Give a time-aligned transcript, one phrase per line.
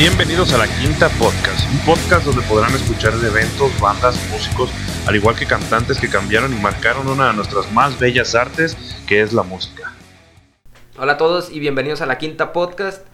[0.00, 4.70] Bienvenidos a la Quinta Podcast, un podcast donde podrán escuchar de eventos, bandas, músicos,
[5.06, 9.20] al igual que cantantes que cambiaron y marcaron una de nuestras más bellas artes, que
[9.20, 9.92] es la música.
[10.98, 13.06] Hola a todos y bienvenidos a la Quinta Podcast.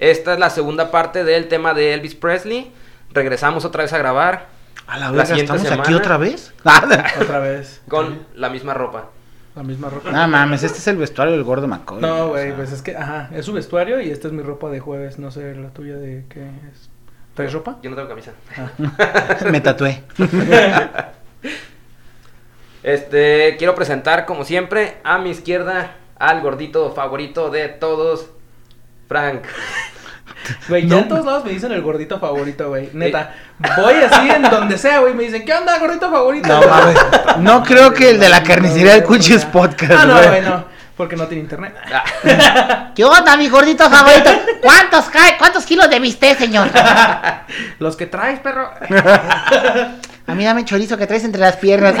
[0.00, 2.72] Esta es la segunda parte del tema de Elvis Presley.
[3.12, 4.48] Regresamos otra vez a grabar
[4.88, 5.96] A la La verga, siguiente ¿estamos aquí semana.
[5.96, 6.52] otra vez?
[7.20, 7.82] Otra vez.
[7.86, 9.10] con la misma ropa.
[9.54, 10.10] La misma ropa.
[10.10, 12.00] no mames, este es el vestuario del gordo McCoy.
[12.00, 12.56] No, o güey, sea.
[12.56, 15.18] pues es que, ajá, es su vestuario y esta es mi ropa de jueves.
[15.18, 16.40] No sé, la tuya de qué
[16.72, 16.88] es.
[17.34, 17.78] ¿Traes ropa?
[17.82, 18.32] Yo no tengo camisa.
[19.50, 20.02] Me tatué.
[22.82, 28.30] Este, quiero presentar como siempre a mi izquierda al gordito favorito de todos,
[29.06, 29.44] Frank.
[30.68, 32.90] Güey, ya en todos lados me dicen el gordito favorito, güey.
[32.92, 33.34] Neta,
[33.76, 36.48] voy así en donde sea, güey, me dicen, ¿qué onda, gordito favorito?
[36.48, 36.96] No mames.
[37.38, 40.28] No creo que el de la carnicería del Cuchi es podcast, Ah, no, güey.
[40.28, 40.64] güey, no.
[40.96, 41.74] Porque no tiene internet.
[42.94, 44.30] ¿Qué onda, mi gordito favorito?
[44.60, 45.36] ¿Cuántos cae?
[45.38, 46.68] ¿Cuántos kilos de bistec, señor?
[47.78, 48.70] Los que traes, perro.
[50.26, 51.94] A mí dame chorizo que traes entre las piernas.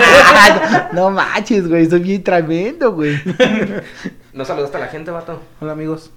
[0.92, 3.20] no manches, güey, soy bien tremendo, güey.
[4.34, 5.42] ¿No saludaste a la gente, vato?
[5.60, 6.10] Hola, amigos.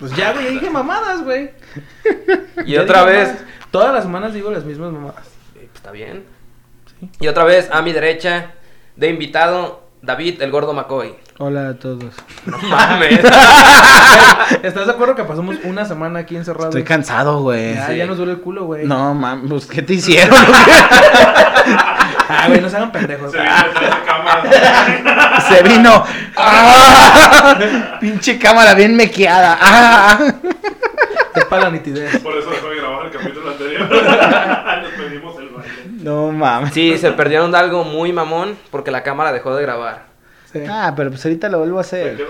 [0.00, 1.50] Pues ya, güey, dije mamadas, güey.
[2.66, 3.44] Y Ya otra vez, mamadas.
[3.70, 5.26] Todas las semanas digo las mismas mamadas.
[5.54, 6.24] Eh, pues, está bien.
[6.98, 7.08] Sí.
[7.20, 8.52] Y otra vez a mi derecha,
[8.96, 11.14] de invitado, David, el gordo McCoy.
[11.38, 12.14] Hola a todos.
[12.44, 13.20] No mames.
[14.62, 16.68] ¿Estás de acuerdo que pasamos una semana aquí encerrados?
[16.68, 17.74] Estoy cansado, güey.
[17.74, 17.96] Ya, Sí.
[17.96, 18.86] ya nos duele el culo, güey.
[18.86, 20.36] No mames, pues, ¿qué te hicieron?
[22.30, 23.32] Ah, güey, no se hagan pendejos.
[25.48, 26.04] Se vino.
[26.36, 27.96] ¡Ah!
[28.00, 29.58] Pinche cámara bien mequeada.
[29.60, 30.18] ¡Ah!
[31.34, 32.18] Es para la nitidez.
[32.18, 33.88] Por eso dejó de grabar el capítulo anterior.
[34.82, 35.72] Nos pedimos el baile.
[36.02, 36.74] No mames.
[36.74, 40.06] Sí, se perdieron de algo muy mamón porque la cámara dejó de grabar.
[40.52, 40.60] Sí.
[40.68, 42.16] Ah, pero pues ahorita lo vuelvo a hacer.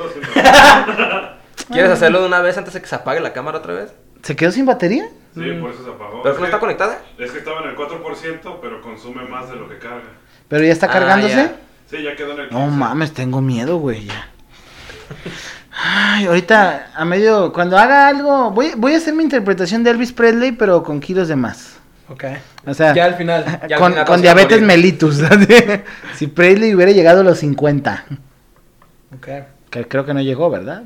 [1.70, 3.92] ¿Quieres hacerlo de una vez antes de que se apague la cámara otra vez?
[4.22, 5.04] ¿Se quedó sin batería?
[5.34, 6.22] Sí, por eso se apagó.
[6.22, 6.98] ¿Pero Es que no está conectada?
[7.18, 10.02] Es que estaba en el 4%, pero consume más de lo que carga.
[10.48, 11.34] ¿Pero ya está Ah, cargándose?
[11.34, 11.56] ya.
[11.88, 12.54] Sí, ya quedó en el 15.
[12.64, 14.28] No mames, tengo miedo, güey, ya.
[15.82, 20.12] Ay, ahorita, a medio, cuando haga algo, voy, voy a hacer mi interpretación de Elvis
[20.12, 21.78] Presley, pero con kilos de más.
[22.08, 22.24] Ok.
[22.66, 23.44] O sea, Ya al final.
[23.68, 25.20] Ya al con, final diabetes mellitus.
[26.16, 28.04] si Presley hubiera llegado a los 50,
[29.16, 29.28] Ok.
[29.70, 30.82] que creo que no llegó, ¿verdad?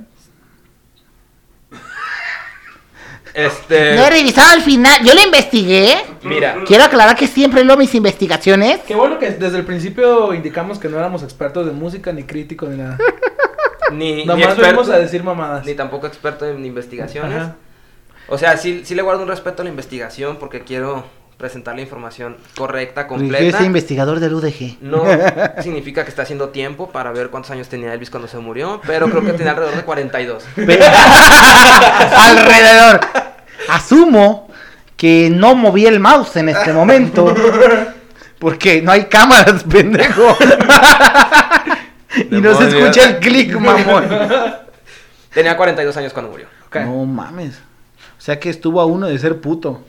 [3.34, 3.96] Este.
[3.96, 5.96] No he revisado el final, yo lo investigué.
[6.22, 8.80] Mira, Quiero aclarar que siempre leo mis investigaciones.
[8.86, 12.68] Qué bueno que desde el principio indicamos que no éramos expertos de música, ni críticos,
[12.68, 12.96] ni nada.
[13.92, 15.66] ni, ni Nomás experto, a decir mamadas.
[15.66, 17.36] ni tampoco experto en investigaciones.
[17.36, 17.56] Ajá.
[18.28, 21.04] O sea, sí, sí le guardo un respeto a la investigación porque quiero
[21.44, 23.62] presentar la información correcta, Yo soy completa.
[23.64, 24.78] investigador del UDG.
[24.80, 25.04] No
[25.62, 29.10] significa que está haciendo tiempo para ver cuántos años tenía Elvis cuando se murió, pero
[29.10, 30.42] creo que tenía alrededor de 42.
[30.56, 30.80] Ve-
[32.16, 33.00] Alrededor.
[33.68, 34.48] Asumo
[34.96, 37.34] que no moví el mouse en este momento.
[38.38, 40.36] Porque no hay cámaras, pendejo.
[42.30, 44.06] y no se escucha el clic, mamón.
[45.34, 46.46] Tenía 42 años cuando murió.
[46.74, 47.56] No mames.
[48.18, 49.82] O sea que estuvo a uno de ser puto.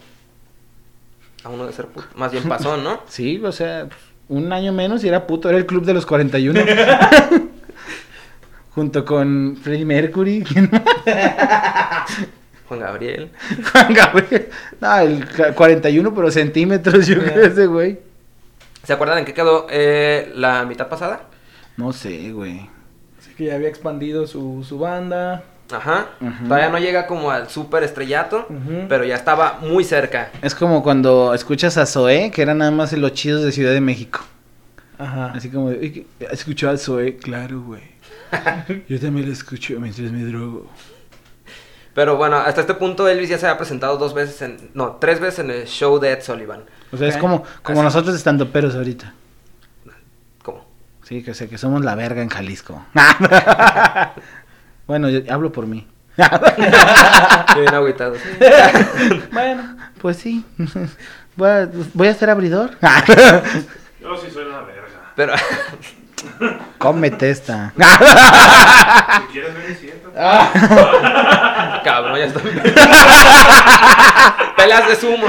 [1.46, 2.08] A uno de ser puto.
[2.16, 3.02] Más bien pasó, ¿no?
[3.08, 3.88] Sí, o sea,
[4.28, 5.48] un año menos y era puto.
[5.48, 6.60] Era el club de los 41.
[8.76, 10.44] Junto con Freddie Mercury.
[10.44, 10.82] ¿quién más?
[12.68, 13.30] Juan Gabriel.
[13.72, 14.50] Juan Gabriel.
[14.82, 18.00] No, el ca- 41, pero centímetros, yo creo, ese güey.
[18.84, 21.22] ¿Se acuerdan en qué quedó eh, la mitad pasada?
[21.78, 22.68] No sé, güey.
[23.20, 25.44] Así que ya había expandido su, su banda.
[25.72, 26.10] Ajá.
[26.48, 28.48] Todavía no llega como al super estrellato,
[28.88, 30.30] pero ya estaba muy cerca.
[30.42, 33.72] Es como cuando escuchas a Zoé, que era nada más en los chidos de Ciudad
[33.72, 34.20] de México.
[35.00, 35.32] Ajá.
[35.36, 37.18] Así como, de, "Oye, ¿escuchó a Zoé?
[37.18, 37.82] Claro, güey.
[38.88, 40.70] Yo también lo escucho mientras me drogo.
[41.94, 44.70] Pero bueno, hasta este punto Elvis ya se ha presentado dos veces en...
[44.74, 46.62] No, tres veces en el show de Ed Sullivan.
[46.92, 47.86] O sea, es como, como Así.
[47.86, 49.14] nosotros estando peros ahorita.
[50.44, 50.66] ¿Cómo?
[51.04, 52.86] Sí, que sé que somos la verga en Jalisco.
[54.88, 55.88] bueno, yo hablo por mí.
[56.18, 58.16] Estoy bien agüitado.
[59.32, 59.76] Bueno.
[60.02, 60.46] Pues sí.
[61.36, 62.72] Voy a, voy a ser abridor.
[64.02, 64.88] Yo sí soy una verga.
[65.18, 65.34] Pero...
[66.78, 67.74] Cómete esta.
[67.76, 70.16] Si quieres ven y siéntate.
[71.84, 72.40] Cabrón, ya está.
[74.56, 75.28] Peleas de sumo.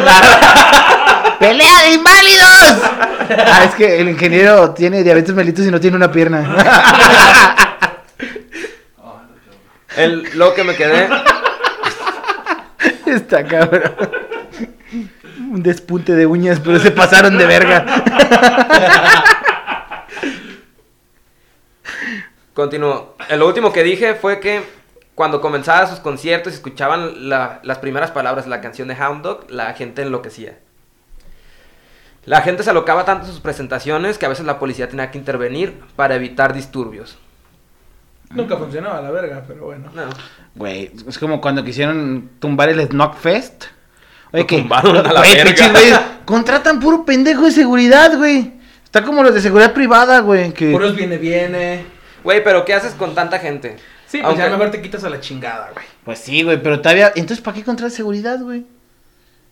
[1.40, 2.82] ¡Pelea de inválidos!
[3.46, 6.46] Ah, es que el ingeniero tiene diabetes mellitus y no tiene una pierna.
[9.96, 11.08] El, lo que me quedé...
[13.06, 13.92] Está cabrón.
[15.52, 17.84] Un despunte de uñas, pero se pasaron de verga.
[22.54, 23.16] Continúo.
[23.36, 24.62] Lo último que dije fue que
[25.14, 29.22] cuando comenzaba sus conciertos y escuchaban la- las primeras palabras de la canción de Hound
[29.22, 30.58] Dog, la gente enloquecía.
[32.24, 35.18] La gente se alocaba tanto en sus presentaciones que a veces la policía tenía que
[35.18, 37.18] intervenir para evitar disturbios.
[38.30, 39.88] Nunca funcionaba la verga, pero bueno.
[39.94, 40.02] No.
[40.54, 43.64] Güey, es como cuando quisieron tumbar el Snockfest.
[44.32, 44.58] Oye, Lo que.
[44.58, 46.18] tumbaron a la Güey, verga.
[46.24, 48.52] contratan puro pendejo de seguridad, güey.
[48.84, 50.52] Está como los de seguridad privada, güey.
[50.52, 50.72] Que...
[50.72, 51.84] Puros viene, viene.
[52.24, 53.76] Güey, pero ¿qué haces con tanta gente?
[54.06, 55.84] Sí, pues ya Aunque- mejor te quitas a la chingada, güey.
[56.04, 57.08] Pues sí, güey, pero todavía.
[57.14, 58.64] Entonces, ¿para qué contratar seguridad, güey?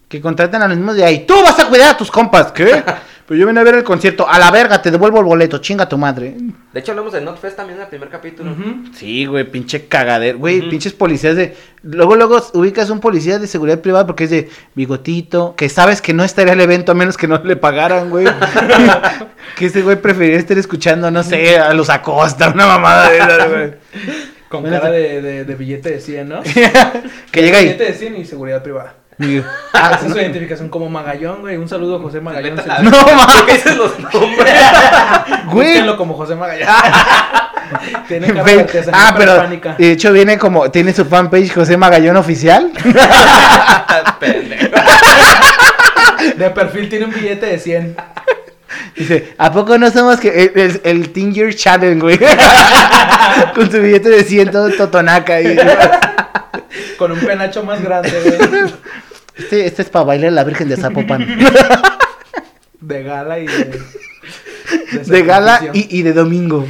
[0.08, 1.24] Que contratan a los mismos de ahí.
[1.26, 2.82] Tú vas a cuidar a tus compas, ¿qué?
[3.26, 4.28] Pero yo vine a ver el concierto.
[4.28, 6.36] A la verga, te devuelvo el boleto, chinga tu madre.
[6.72, 8.52] De hecho, hablamos de Notfest también en el primer capítulo.
[8.52, 8.92] Ujú.
[8.94, 10.38] Sí, güey, pinche cagadero.
[10.38, 11.56] Güey, pinches policías de.
[11.82, 15.54] Luego, luego ubicas un policía de seguridad privada porque es de bigotito.
[15.56, 18.26] Que sabes que no estaría el evento a menos que no le pagaran, güey.
[19.56, 23.50] que ese güey preferiría estar escuchando, no sé, a los Acosta, una mamada de esas,
[23.50, 23.74] güey.
[24.50, 26.42] Con Bueno, cara de, de billete de 100, ¿no?
[27.32, 27.64] que llega ahí.
[27.64, 28.94] Billete de 100 y seguridad privada.
[29.20, 31.56] Ah, Ah, esa es su identificación como Magallón, güey.
[31.56, 32.56] Un saludo a José Magallón.
[32.56, 33.14] Vete a la No, verga.
[33.16, 33.36] mames.
[33.36, 34.54] ¿Por qué dices los nombres?
[35.46, 35.66] Güey.
[35.68, 36.68] Búsquenlo como José Magallón.
[38.08, 39.74] Tiene cara Ve- de artesanía ah, pero prehispánica.
[39.78, 42.70] de hecho viene como, tiene su fanpage José Magallón Oficial.
[44.20, 44.68] Pendejo.
[46.36, 47.96] De perfil tiene un billete de 100.
[48.96, 52.18] Dice, ¿a poco no somos que el, el, el Teen Year Challenge, güey?
[53.54, 55.40] Con su billete de 100 todo totonaca.
[55.40, 55.56] Y,
[56.98, 58.72] Con un penacho más grande, güey.
[59.36, 61.26] Este, este es para bailar la Virgen de Zapopan.
[62.80, 63.80] De gala y de.
[65.06, 66.66] De gala y, y de domingo.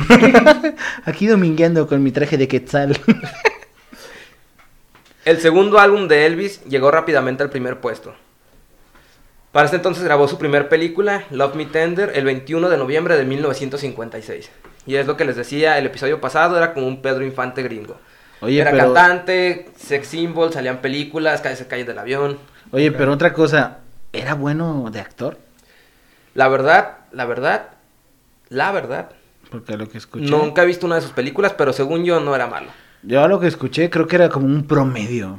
[1.05, 2.97] Aquí domingueando con mi traje de quetzal.
[5.25, 8.15] El segundo álbum de Elvis llegó rápidamente al primer puesto.
[9.53, 13.25] Para este entonces grabó su primer película, Love Me Tender, el 21 de noviembre de
[13.25, 14.51] 1956.
[14.87, 17.97] Y es lo que les decía el episodio pasado, era como un Pedro Infante gringo.
[18.41, 22.39] Oye, era pero, cantante, sex symbol, salían películas, se cae del avión.
[22.75, 23.79] Oye, pero otra cosa,
[24.13, 25.39] ¿era bueno de actor?
[26.35, 27.69] La verdad, la verdad,
[28.49, 29.11] la verdad,
[29.51, 30.27] Porque lo que escuché.
[30.27, 32.71] nunca he visto una de sus películas, pero según yo no era malo.
[33.03, 35.39] Yo lo que escuché creo que era como un promedio.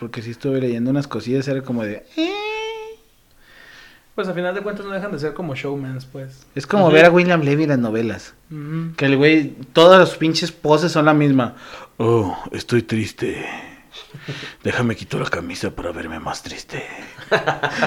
[0.00, 2.04] Porque si estuve leyendo unas cosillas, era como de.
[2.16, 2.30] "Eh".
[4.14, 6.46] Pues a final de cuentas no dejan de ser como showmans, pues.
[6.54, 8.34] Es como ver a William Levy en las novelas.
[8.96, 11.56] Que el güey, todas las pinches poses son la misma.
[11.98, 13.44] Oh, estoy triste.
[14.62, 16.86] Déjame quito la camisa para verme más triste.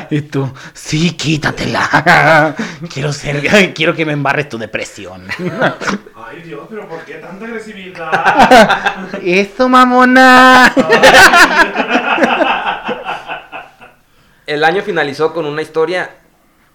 [0.10, 2.56] y tú, sí, quítatela.
[2.94, 5.28] quiero ser, quiero que me embarres tu depresión.
[6.16, 8.96] Ay, Dios, pero ¿por qué tanta agresividad?
[9.22, 10.74] Eso, mamona.
[14.46, 16.12] El año finalizó con una historia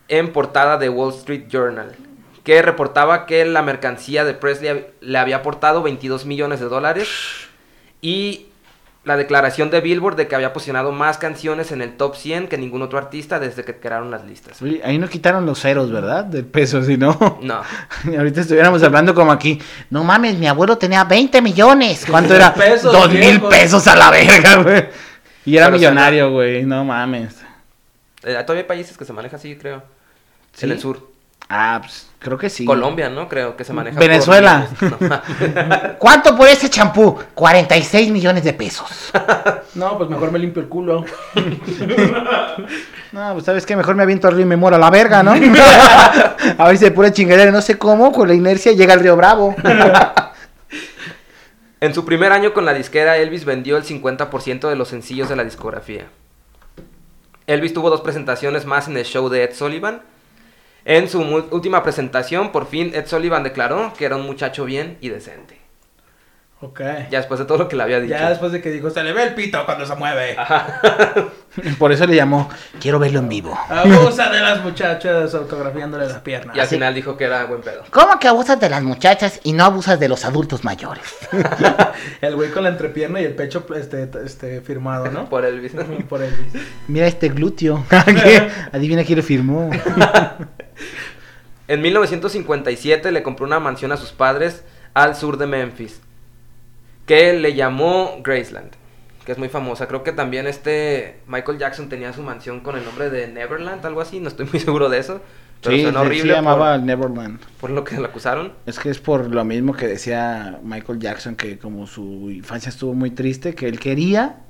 [0.09, 1.97] en portada de Wall Street Journal,
[2.45, 7.09] que reportaba que la mercancía de Presley le había aportado 22 millones de dólares
[8.03, 8.52] y
[9.05, 12.57] la declaración de Billboard de que había posicionado más canciones en el top 100 que
[12.57, 14.63] ningún otro artista desde que crearon las listas.
[14.63, 16.25] Oye, Ahí no quitaron los ceros, ¿verdad?
[16.25, 17.39] Del peso, si no.
[17.43, 17.63] No,
[18.17, 19.61] Ahorita estuviéramos hablando como aquí.
[19.91, 22.05] No mames, mi abuelo tenía 20 millones.
[22.11, 22.55] ¿Cuánto era?
[22.55, 24.85] Pesos, Dos mil pesos a la verga, güey.
[25.45, 26.65] Y era Pero millonario, güey.
[26.65, 27.35] No mames.
[28.23, 29.83] Eh, todavía hay países que se maneja así, creo.
[30.53, 30.67] ¿Sí?
[30.67, 31.12] En el sur.
[31.49, 32.65] Ah, pues creo que sí.
[32.65, 33.29] Colombia, ¿no?
[33.29, 33.99] Creo que se maneja.
[33.99, 34.69] Venezuela.
[34.79, 35.03] por.
[35.03, 35.21] No.
[35.99, 37.19] ¿Cuánto por ese champú?
[37.35, 39.11] 46 millones de pesos.
[39.75, 41.03] No, pues mejor me limpio el culo.
[43.11, 45.23] No, pues sabes qué, mejor me aviento al río y me muero a la verga,
[45.23, 45.33] ¿no?
[45.33, 49.17] a ver si de pura chingadera, no sé cómo, con la inercia llega al río
[49.17, 49.57] Bravo.
[51.81, 55.37] En su primer año con la disquera, Elvis vendió el 50% de los sencillos de
[55.37, 56.07] la discografía.
[57.49, 60.03] Elvis tuvo dos presentaciones más en el show de Ed Sullivan.
[60.85, 65.11] En su última presentación, por fin Ed Sullivan declaró que era un muchacho bien y
[65.11, 65.62] decente.
[66.65, 66.81] Ok.
[67.11, 68.15] Ya después de todo lo que le había dicho.
[68.15, 70.37] Ya después de que dijo, se le ve el pito cuando se mueve.
[71.79, 72.49] Por eso le llamó,
[72.81, 73.59] quiero verlo en vivo.
[73.69, 76.55] Abusa de las muchachas autografiándole las piernas.
[76.57, 77.83] Y al Así- final dijo que era buen pedo.
[77.91, 81.03] ¿Cómo que abusas de las muchachas y no abusas de los adultos mayores?
[82.21, 85.29] El güey con la entrepierna y el pecho este, este firmado, ¿no?
[85.29, 85.73] Por Elvis.
[86.09, 86.63] Por Elvis.
[86.87, 87.85] Mira este glúteo.
[88.73, 89.69] Adivina quién lo firmó.
[91.67, 94.63] En 1957 le compró una mansión a sus padres
[94.95, 96.01] al sur de Memphis,
[97.07, 98.73] que le llamó Graceland,
[99.25, 99.87] que es muy famosa.
[99.89, 104.01] Creo que también este Michael Jackson tenía su mansión con el nombre de Neverland, algo
[104.01, 105.21] así, no estoy muy seguro de eso.
[105.63, 107.39] Pero Sí, horrible llamaba por, Neverland.
[107.61, 108.53] por lo que lo acusaron.
[108.67, 112.95] Es que es por lo mismo que decía Michael Jackson, que como su infancia estuvo
[112.95, 114.41] muy triste, que él quería,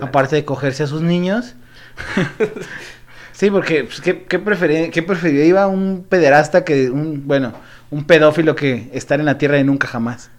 [0.00, 1.54] aparte de cogerse a sus niños.
[3.32, 5.44] sí, porque pues, ¿qué, qué, prefería, ¿qué prefería?
[5.44, 7.52] Iba un pederasta que un, bueno,
[7.90, 10.30] un pedófilo que estar en la tierra de nunca jamás.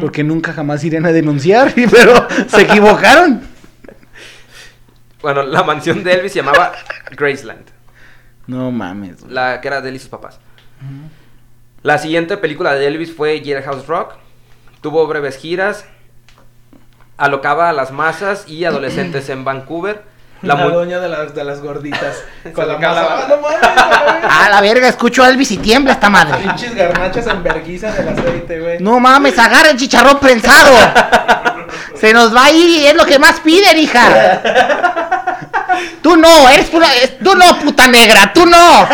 [0.00, 3.42] Porque nunca jamás irían a denunciar, pero se equivocaron.
[5.22, 6.72] Bueno, la mansión de Elvis se llamaba
[7.12, 7.64] Graceland,
[8.46, 9.20] No mames.
[9.22, 9.32] güey.
[9.32, 10.40] la que era de él y sus papás.
[11.82, 14.14] La siguiente película de Elvis fue Jailhouse Rock.
[14.80, 15.84] Tuvo breves giras.
[17.16, 20.02] Alocaba a las masas y adolescentes en Vancouver.
[20.42, 22.24] La, La doña de las, de las gorditas.
[22.54, 23.06] con la masa.
[23.08, 23.58] ¡Ah, no mames,
[24.24, 26.38] Ah, la verga, escucho a Elvis y tiembla esta madre.
[26.38, 28.78] Pinches garnachas en verguiza del aceite, güey.
[28.80, 30.74] No mames, agarra el chicharrón prensado.
[31.94, 34.40] Se nos va a ir y es lo que más piden, hija.
[36.02, 36.88] Tú no, eres pura,
[37.22, 38.88] tú no, puta negra, tú no.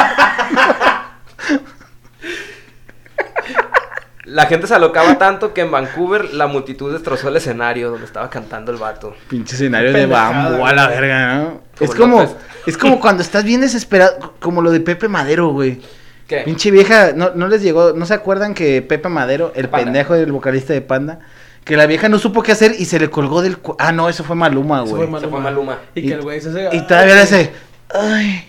[4.29, 8.29] La gente se alocaba tanto que en Vancouver la multitud destrozó el escenario donde estaba
[8.29, 9.15] cantando el vato.
[9.29, 11.61] Pinche escenario de bambú bambu a la verga, ¿no?
[11.79, 12.37] Como Es como, López.
[12.67, 15.81] es como cuando estás bien desesperado, como lo de Pepe Madero, güey.
[16.27, 16.43] ¿Qué?
[16.43, 19.85] Pinche vieja, no, no les llegó, ¿no se acuerdan que Pepe Madero, el Panda.
[19.87, 21.21] pendejo del vocalista de Panda,
[21.65, 23.57] que la vieja no supo qué hacer y se le colgó del...
[23.59, 25.09] cu- Ah, no, eso fue Maluma, Eso güey.
[25.09, 25.79] fue Se fue Maluma.
[25.95, 26.69] Y, que el güey se hace.
[26.77, 27.51] Y todavía le hace...
[27.95, 28.47] Ay,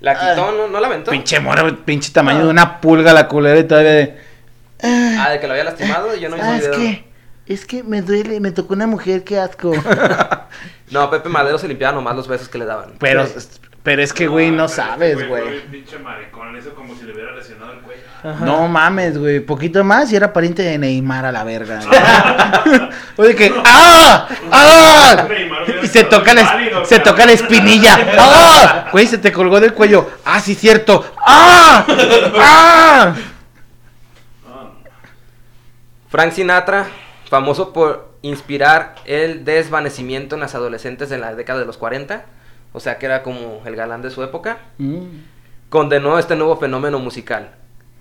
[0.00, 0.68] La quitó, ¿no?
[0.68, 1.10] ¿No la aventó?
[1.10, 4.29] pinche mora, pinche tamaño de una pulga la culera y todavía de...
[4.82, 6.76] Ah, de que lo había lastimado, yo no hice Ah, es video.
[6.78, 7.04] que,
[7.46, 9.72] es que me duele, me tocó una mujer, qué asco.
[10.90, 12.94] No, Pepe Madero se limpiaba nomás los besos que le daban.
[12.98, 13.24] pero,
[13.84, 15.60] pero es que, güey, no sabes, güey.
[15.70, 18.02] pinche maricón, como si le hubiera lesionado el cuello.
[18.24, 18.44] Ajá.
[18.44, 19.38] No mames, güey.
[19.38, 21.78] Poquito más y era pariente de Neymar a la verga.
[23.16, 23.54] Oye, que.
[23.64, 24.28] ¡Ah!
[24.50, 25.28] ¡Ah!
[25.82, 27.96] Y se toca la, se toca la espinilla.
[28.18, 28.88] ¡Ah!
[28.90, 30.10] Güey, se te colgó del cuello.
[30.24, 31.04] ¡Ah, sí, cierto!
[31.24, 31.86] ¡Ah!
[32.36, 33.14] ¡Ah!
[36.10, 36.88] Frank Sinatra,
[37.28, 42.24] famoso por inspirar el desvanecimiento en las adolescentes en la década de los 40,
[42.72, 45.04] o sea que era como el galán de su época, Mm.
[45.68, 47.52] condenó este nuevo fenómeno musical.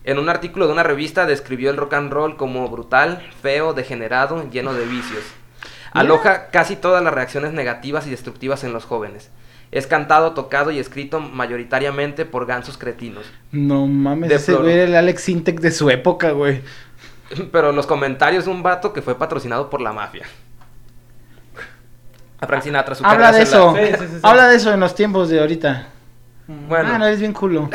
[0.03, 4.49] En un artículo de una revista describió el rock and roll como brutal, feo, degenerado,
[4.49, 5.23] lleno de vicios.
[5.91, 9.29] Aloja casi todas las reacciones negativas y destructivas en los jóvenes.
[9.71, 13.25] Es cantado, tocado y escrito mayoritariamente por gansos cretinos.
[13.51, 16.61] No mames, ese güey era el Alex Sintek de su época, güey.
[17.51, 20.25] Pero los comentarios de un vato que fue patrocinado por la mafia.
[22.41, 23.75] A Frank Sinatra, su Habla de la- eso.
[23.75, 24.19] Sí, sí, sí, sí.
[24.23, 25.87] Habla de eso en los tiempos de ahorita.
[26.47, 27.69] Bueno, Ah, no, eres bien culo.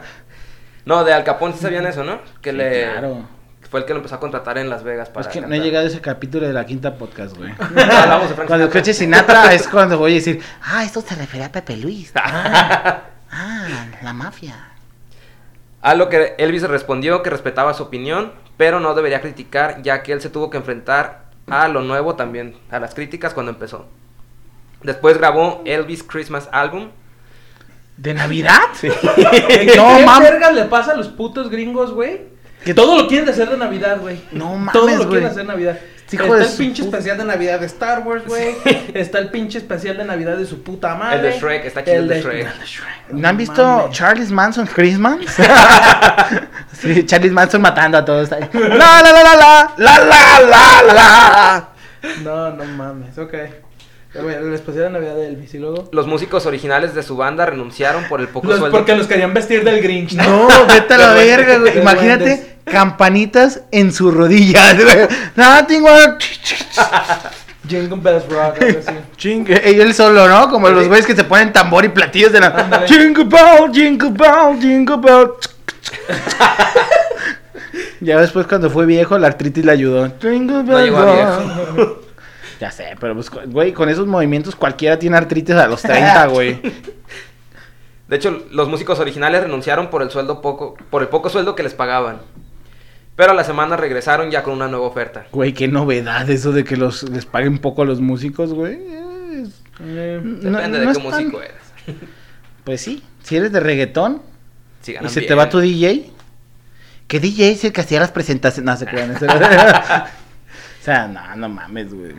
[0.86, 2.20] no, de Al Capone sí sabían eso, ¿no?
[2.40, 3.28] Que Sí, le claro.
[3.70, 5.60] fue el que lo empezó a contratar en Las Vegas para Es que no he
[5.60, 7.52] llegado a ese capítulo de la quinta podcast, güey.
[7.60, 11.44] Hablamos de Frank Cuando escuche Sinatra es cuando voy a decir, ah, esto se refiere
[11.44, 12.10] a Pepe Luis.
[12.16, 14.56] Ah, ah, la mafia.
[15.82, 20.12] A lo que Elvis respondió que respetaba su opinión, pero no debería criticar, ya que
[20.12, 23.86] él se tuvo que enfrentar a lo nuevo también, a las críticas cuando empezó.
[24.82, 26.90] Después grabó Elvis Christmas Album.
[27.96, 28.60] ¿De Navidad?
[28.78, 28.88] ¿Qué,
[29.78, 32.20] No, ¿qué mam- verga le pasa a los putos gringos, güey?
[32.62, 34.20] Que todo lo quieren hacer de Navidad, güey.
[34.30, 35.08] No mames, Todo lo güey.
[35.08, 35.78] quieren hacer de Navidad.
[36.12, 38.54] Hijo Está de el pinche puta- especial de Navidad de Star Wars, güey.
[38.94, 41.16] Está el pinche especial de Navidad de su puta madre.
[41.16, 42.46] El de Shrek, está chido el de Shrek.
[42.52, 43.10] el de Shrek.
[43.10, 43.96] ¿No han visto mames.
[43.96, 45.18] Charles Manson Christmas?
[46.72, 48.30] sí, Charles Manson matando a todos.
[48.32, 48.48] ahí.
[48.52, 51.68] La la la la la la la la la.
[52.22, 53.34] No, no mames, ok.
[54.12, 55.88] El especial de Navidad de Elvis y luego.
[55.92, 58.76] Los músicos originales de su banda renunciaron por el poco Los- sueldo.
[58.76, 60.48] porque los querían vestir del Grinch, ¿no?
[60.48, 61.72] No, vete a la verga, güey.
[61.74, 61.76] duendes.
[61.82, 65.08] Imagínate campanitas en su rodilla, güey.
[65.36, 65.84] Nothing
[67.68, 69.44] Jingle Bells Rock, algo así.
[69.48, 70.50] Y él solo, ¿no?
[70.50, 72.46] Como los güeyes que se ponen tambor y platillos de la.
[72.48, 72.88] Ándale.
[72.88, 75.30] Jingle bell, jingle bell, jingle bell.
[78.00, 80.10] ya después, cuando fue viejo, la artritis le ayudó.
[80.20, 81.36] Jingle bell llegó a
[81.76, 81.98] rock.
[82.60, 86.60] Ya sé, pero pues, güey, con esos movimientos cualquiera tiene artritis a los 30, güey.
[88.06, 91.62] De hecho, los músicos originales renunciaron por el sueldo poco, por el poco sueldo que
[91.62, 92.18] les pagaban.
[93.16, 95.26] Pero a la semana regresaron ya con una nueva oferta.
[95.32, 98.74] Güey, qué novedad eso de que los les paguen poco a los músicos, güey.
[98.74, 101.54] Es- Eh, Depende no de qué tan- músico eres.
[102.64, 104.20] Pues sí, si eres de reggaetón
[104.82, 106.10] Si y se te va tu DJ,
[107.08, 109.10] que DJ es el que hacía las presentaciones, no se crean.
[109.16, 109.26] eso-
[110.80, 112.12] o sea, no, no mames, güey.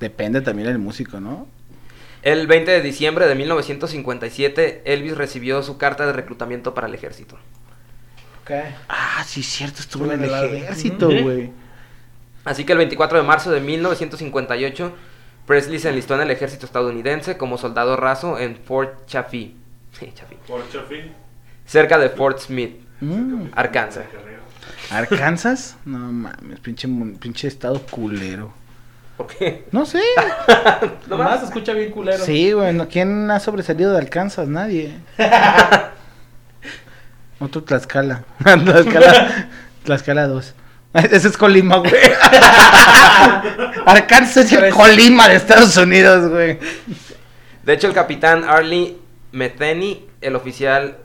[0.00, 1.46] Depende también del músico, ¿no?
[2.22, 7.38] El 20 de diciembre de 1957, Elvis recibió su carta de reclutamiento para el ejército.
[8.88, 11.50] Ah, sí, cierto, estuvo en el ejército, güey.
[12.44, 14.94] Así que el 24 de marzo de 1958,
[15.46, 19.54] Presley se enlistó en el ejército estadounidense como soldado raso en Fort Chaffee,
[20.14, 21.12] Chaffee, Por Chafín.
[21.66, 24.04] cerca de Fort Smith, Mm, Arkansas.
[24.90, 25.76] ¿Arkansas?
[25.84, 28.52] No mames, pinche, estado culero.
[29.16, 29.64] ¿Por qué?
[29.72, 30.00] No sé.
[31.08, 32.24] Nomás se escucha bien culero.
[32.24, 34.48] Sí, güey, no, ¿quién ha sobresalido de Arkansas?
[34.48, 34.94] Nadie.
[37.40, 38.24] Otro Tlaxcala.
[38.42, 39.48] Tlaxcala.
[39.84, 40.54] Tlaxcala 2.
[40.94, 41.92] Ese es Colima, güey.
[43.86, 46.58] Arkansas es el Colima de Estados Unidos, güey.
[47.64, 48.96] De hecho, el capitán Arlie
[49.32, 50.98] Metheny, el oficial...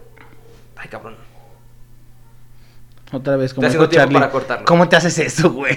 [0.75, 1.15] Ay, cabrón.
[3.11, 4.19] Otra vez, como haciendo dijo tiempo Charlie.
[4.19, 4.65] para cortarlo.
[4.65, 5.75] ¿Cómo te haces eso, güey?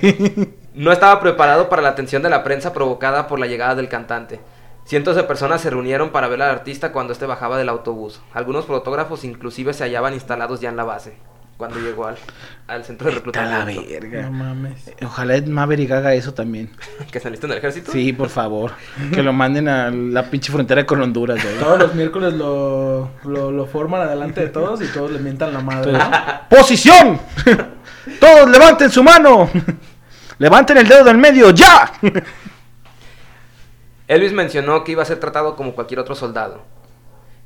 [0.75, 4.40] No estaba preparado para la atención de la prensa provocada por la llegada del cantante.
[4.84, 8.20] Cientos de personas se reunieron para ver al artista cuando este bajaba del autobús.
[8.34, 11.16] Algunos fotógrafos inclusive se hallaban instalados ya en la base
[11.56, 12.16] cuando llegó al,
[12.66, 13.88] al centro de Está la reclutamiento.
[13.88, 14.22] verga.
[14.22, 14.90] No mames.
[15.04, 16.70] Ojalá Ed Maverick haga eso también.
[17.12, 17.92] ¿Que saliste en el ejército?
[17.92, 18.72] Sí, por favor.
[19.14, 21.56] Que lo manden a la pinche frontera con Honduras, güey.
[21.58, 25.60] Todos los miércoles lo, lo, lo forman adelante de todos y todos le mientan la
[25.60, 25.92] madre.
[25.92, 26.00] ¿no?
[26.50, 27.20] ¡Posición!
[28.18, 29.48] Todos levanten su mano.
[30.38, 31.92] Levanten el dedo del medio, ya.
[34.09, 36.61] Elvis mencionó que iba a ser tratado como cualquier otro soldado.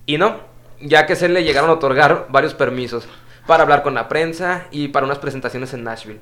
[0.07, 0.37] Y no,
[0.81, 3.07] ya que se le llegaron a otorgar varios permisos
[3.47, 6.21] para hablar con la prensa y para unas presentaciones en Nashville.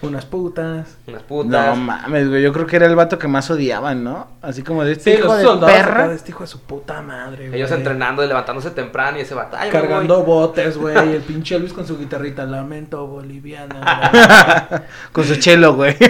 [0.00, 0.96] Unas putas.
[1.08, 1.76] Unas putas.
[1.76, 2.40] No mames, güey.
[2.40, 4.28] Yo creo que era el vato que más odiaban, ¿no?
[4.42, 6.06] Así como de este Sí, hijo de perra.
[6.06, 7.80] de este hijo de su puta madre, Ellos güey.
[7.80, 9.72] entrenando y levantándose temprano y ese batalla.
[9.72, 10.94] Cargando botes, güey.
[10.94, 12.44] Y el pinche Elvis con su guitarrita.
[12.44, 14.84] Lamento boliviana.
[15.12, 15.96] Con su chelo, güey.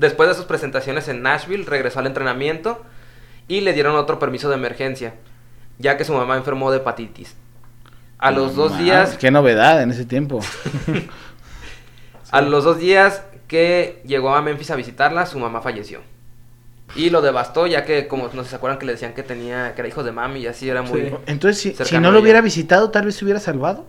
[0.00, 2.82] Después de sus presentaciones en Nashville, regresó al entrenamiento
[3.48, 5.12] y le dieron otro permiso de emergencia,
[5.78, 7.36] ya que su mamá enfermó de hepatitis.
[8.16, 10.40] A los dos días, Qué novedad en ese tiempo.
[12.30, 16.00] a los dos días que llegó a Memphis a visitarla, su mamá falleció.
[16.96, 19.82] Y lo devastó, ya que como no se acuerdan que le decían que tenía, que
[19.82, 21.02] era hijo de mami y así era muy.
[21.02, 21.14] Sí.
[21.26, 23.84] Entonces, si, si no lo hubiera visitado, tal vez se hubiera salvado.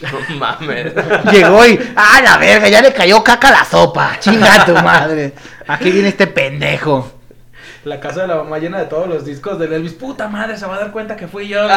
[0.00, 0.92] No mames.
[1.32, 2.68] Llegó y, ¡ah, la verga!
[2.68, 4.18] Ya le cayó caca a la sopa.
[4.20, 5.32] Chinga tu madre.
[5.66, 7.12] Aquí viene este pendejo.
[7.84, 9.94] La casa de la mamá llena de todos los discos del Elvis.
[9.94, 11.66] Puta madre, se va a dar cuenta que fui yo.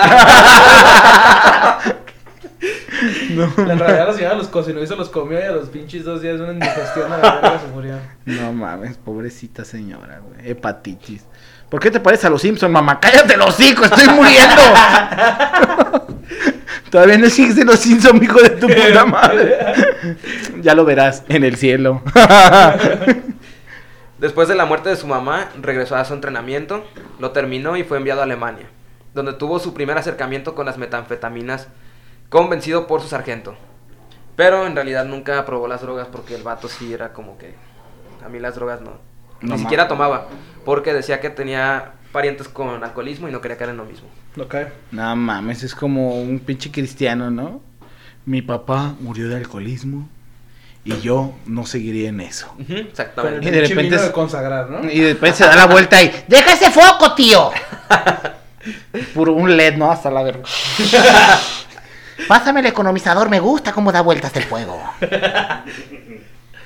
[3.01, 6.21] En realidad la señora los cocinó y se los comió y a los pinches dos
[6.21, 7.95] días de una indigestión a la verga se murió.
[8.25, 10.49] No mames, pobrecita señora, güey.
[10.49, 11.25] Hepatitis.
[11.69, 12.99] ¿Por qué te pareces a los Simpson, mamá?
[12.99, 13.85] ¡Cállate los hocico!
[13.85, 14.61] ¡Estoy muriendo!
[16.89, 19.57] Todavía no sigues de los Simpson, hijo de tu puta madre.
[20.61, 22.01] ya lo verás en el cielo.
[24.17, 26.83] Después de la muerte de su mamá, regresó a su entrenamiento,
[27.19, 28.67] lo terminó y fue enviado a Alemania,
[29.13, 31.67] donde tuvo su primer acercamiento con las metanfetaminas,
[32.27, 33.55] convencido por su sargento.
[34.35, 37.55] Pero en realidad nunca probó las drogas porque el vato sí era como que...
[38.25, 38.99] A mí las drogas no.
[39.41, 40.27] No Ni siquiera tomaba,
[40.65, 44.07] porque decía que tenía parientes con alcoholismo y no quería caer en lo mismo.
[44.39, 44.55] Ok.
[44.91, 47.61] no mames, es como un pinche cristiano, ¿no?
[48.25, 50.07] Mi papá murió de alcoholismo
[50.85, 52.53] y yo no seguiría en eso.
[52.67, 53.47] Exactamente.
[53.47, 54.89] Y de repente es- de consagrar, ¿no?
[54.89, 57.51] Y después se da la vuelta y ¡Deja ese foco, tío!
[59.13, 59.91] Puro un LED, ¿no?
[59.91, 60.43] Hasta la verga.
[62.27, 64.81] Pásame el economizador, me gusta cómo da vueltas el fuego.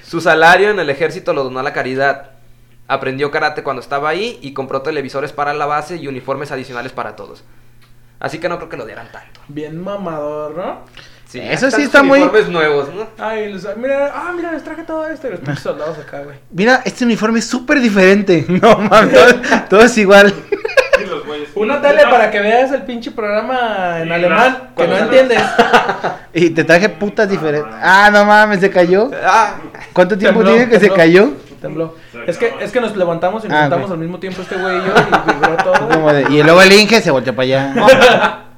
[0.06, 2.32] Su salario en el ejército lo donó a la caridad.
[2.88, 7.16] Aprendió karate cuando estaba ahí y compró televisores para la base y uniformes adicionales para
[7.16, 7.44] todos.
[8.20, 9.40] Así que no creo que lo dieran tanto.
[9.48, 10.80] Bien mamador, ¿no?
[11.28, 13.08] Sí, Eso sí está muy- uniformes nuevos, ¿no?
[13.18, 16.38] Ay, mira, ah, mira, les traje todo esto y los pinches soldados acá, güey.
[16.52, 18.46] Mira, este uniforme es súper diferente.
[18.62, 20.32] No mames, todo, todo es igual.
[21.02, 21.50] Y los güeyes.
[21.56, 25.42] Una tele para que veas el pinche programa en Sí, alemán, que no entiendes.
[26.36, 27.74] Y te traje putas diferentes.
[27.82, 29.10] Ah, no mames, se cayó.
[29.24, 29.56] Ah,
[29.94, 31.34] ¿Cuánto tiempo Tembló, tiene que se cayó?
[31.62, 31.96] Tembló.
[32.28, 34.78] Es que, es que nos levantamos y nos Ah, sentamos al mismo tiempo este güey
[34.78, 36.14] y yo y vibró todo.
[36.14, 38.40] De- y luego el Inge se volteó para allá.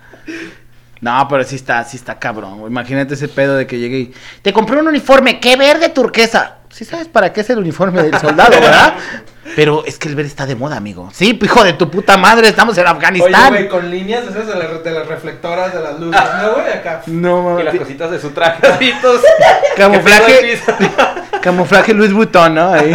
[1.01, 2.61] No, pero sí está, sí está cabrón.
[2.65, 6.55] Imagínate ese pedo de que llegue y te compré un uniforme, qué verde turquesa.
[6.69, 8.95] Sí sabes para qué es el uniforme del soldado, ¿verdad?
[9.55, 11.09] Pero es que el verde está de moda, amigo.
[11.13, 13.49] Sí, hijo de tu puta madre, estamos en Oye, Afganistán.
[13.49, 16.73] güey, con líneas de esas de, la- de las reflectoras de las luces, ¿no, güey?
[16.73, 17.01] Acá.
[17.05, 17.81] no y las mames.
[17.87, 19.21] cositas de su trajecitos.
[19.77, 20.59] Camuflaje,
[21.41, 22.73] camuflaje Luis Butón, ¿no?
[22.73, 22.91] Ahí.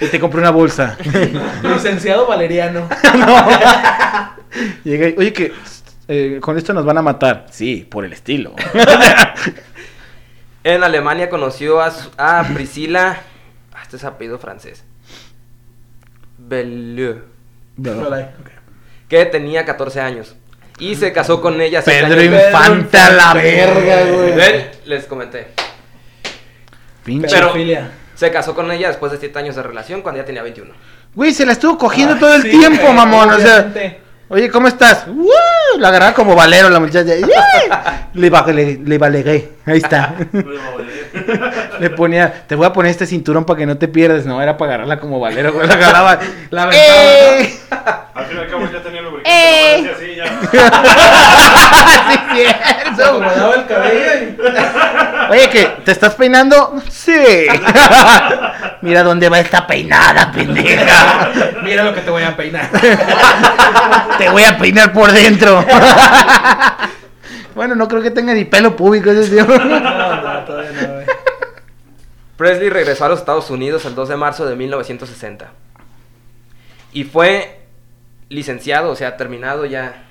[0.00, 0.96] Y te compré una bolsa.
[1.62, 2.88] Licenciado Valeriano.
[4.84, 5.52] Llega y, oye, que
[6.08, 7.46] eh, con esto nos van a matar.
[7.50, 8.54] Sí, por el estilo.
[10.64, 13.18] En Alemania conoció a, su- a Priscila.
[13.74, 14.84] ah, Este es apellido francés.
[16.48, 17.18] Belleux.
[17.78, 18.48] Hola, ok.
[19.08, 20.34] Que tenía 14 años.
[20.78, 21.82] Y se casó con ella.
[21.82, 24.34] Pedro Infante a la verga, güey.
[24.34, 25.48] Ven, Les comenté.
[27.04, 27.28] Pinche.
[27.34, 27.52] Pero-.
[28.14, 30.72] Se casó con ella después de 7 años de relación cuando ella tenía 21.
[31.14, 33.30] Güey, se la estuvo cogiendo todo el sí, tiempo, güey, mamón.
[33.30, 33.72] O sea.
[34.28, 35.06] Oye, ¿cómo estás?
[35.08, 35.78] ¡Uh!
[35.78, 37.14] La agarraba como valero la muchacha.
[37.14, 38.08] ¡Yeah!
[38.14, 39.52] Le, le, le balegué.
[39.66, 40.14] Ahí está.
[41.78, 44.26] Le ponía, te voy a poner este cinturón para que no te pierdas.
[44.26, 45.68] No, era para agarrarla como valero, güey.
[45.68, 46.18] La agarraba.
[46.50, 47.58] La aventaba, ¡Eh!
[48.14, 49.30] Al fin y al cabo ya tenía lubricante.
[49.30, 49.92] Eh.
[49.94, 50.26] así, ya.
[52.34, 52.44] sí, Se
[52.96, 53.04] cierto.
[53.04, 54.36] acomodaba el cabello y...
[55.30, 55.64] Oye, ¿qué?
[55.84, 56.80] ¿Te estás peinando?
[56.90, 57.12] Sí.
[58.82, 61.30] Mira dónde va esta peinada, pendeja.
[61.62, 62.68] Mira lo que te voy a peinar.
[64.18, 65.64] Te voy a peinar por dentro.
[67.54, 69.44] Bueno, no creo que tenga ni pelo público ese tío.
[69.44, 71.06] No, no, todavía no, güey.
[72.36, 75.50] Presley regresó a los Estados Unidos el 2 de marzo de 1960.
[76.92, 77.60] Y fue
[78.28, 80.04] licenciado, o sea, terminado ya,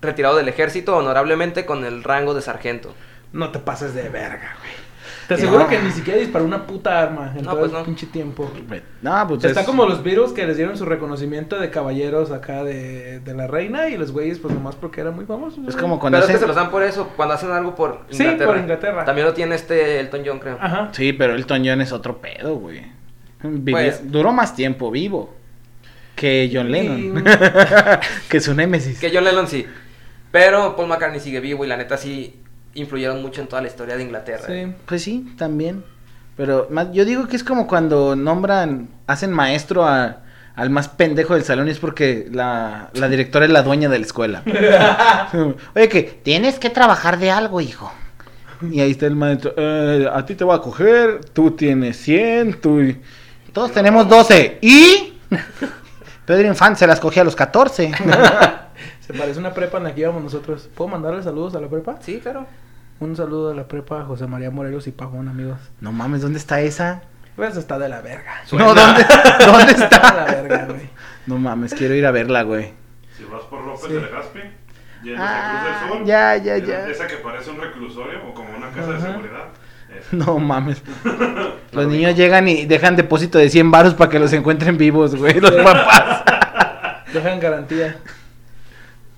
[0.00, 2.94] retirado del ejército honorablemente con el rango de sargento.
[3.32, 4.72] No te pases de verga, güey.
[5.28, 5.68] Te aseguro No.
[5.68, 7.84] que ni siquiera disparó una puta arma en No, todo pues el no.
[7.84, 8.50] pinche tiempo.
[9.02, 12.64] No, pues Está es- como los virus que les dieron su reconocimiento de caballeros acá
[12.64, 15.66] de, de la reina y los güeyes pues nomás porque eran muy famosos.
[15.66, 18.04] Es como cuando Pero es que se los dan por eso, cuando hacen algo por
[18.10, 18.46] Sí, Inglaterra.
[18.50, 19.04] por Inglaterra.
[19.04, 20.58] También lo tiene este Elton John, creo.
[20.60, 20.88] Ajá.
[20.92, 22.82] Sí, pero Elton John es otro pedo, güey.
[23.42, 25.34] Vivió- Pues- Duró más tiempo vivo
[26.16, 27.24] que John Lennon.
[27.24, 27.32] Sí.
[28.28, 28.98] que su némesis.
[29.00, 29.66] Que John Lennon sí.
[30.30, 32.41] Pero Paul McCartney sigue vivo y la neta sí
[32.74, 34.44] influyeron mucho en toda la historia de Inglaterra.
[34.46, 34.72] Sí.
[34.86, 35.84] Pues sí, también.
[36.36, 40.18] Pero más, yo digo que es como cuando nombran, hacen maestro a-
[40.54, 43.98] al más pendejo del salón y es porque la, la directora es la dueña de
[43.98, 44.42] la escuela.
[45.74, 47.92] Oye, que tienes que trabajar de algo, hijo.
[48.70, 49.54] Y ahí está el maestro.
[49.56, 52.80] "Eh, a ti te voy a coger, tú tienes 100, tú...
[52.80, 53.00] y-
[53.52, 54.58] Todos tenemos 12.
[54.62, 55.14] ¿Y?
[56.26, 57.90] Pedro Infante se las cogió a los 14.
[59.06, 60.68] Se parece una prepa en la que íbamos nosotros.
[60.74, 61.96] ¿Puedo mandarle saludos a la prepa?
[62.00, 62.46] Sí, claro.
[63.00, 65.58] Un saludo a la prepa a José María Morelos y Pajón, amigos.
[65.80, 67.02] no mames, ¿dónde está esa?
[67.34, 68.42] Pues está de la verga.
[68.52, 69.04] No, ¿dónde,
[69.46, 70.90] ¿dónde Está de la verga, güey.
[71.26, 72.72] No mames, quiero ir a verla, güey.
[73.16, 73.94] Si vas por López Sí.
[75.08, 76.06] de Ah, a Cruz del Sur.
[76.06, 76.88] ya, ya, esa- ya.
[76.88, 79.44] Esa que parece un reclusorio o como una casa de seguridad.
[80.12, 80.80] No mames.
[81.72, 85.40] Los niños llegan y dejan depósito de 100 baros para que los encuentren vivos, güey,
[85.40, 86.22] los papás.
[87.12, 87.96] Dejan garantía.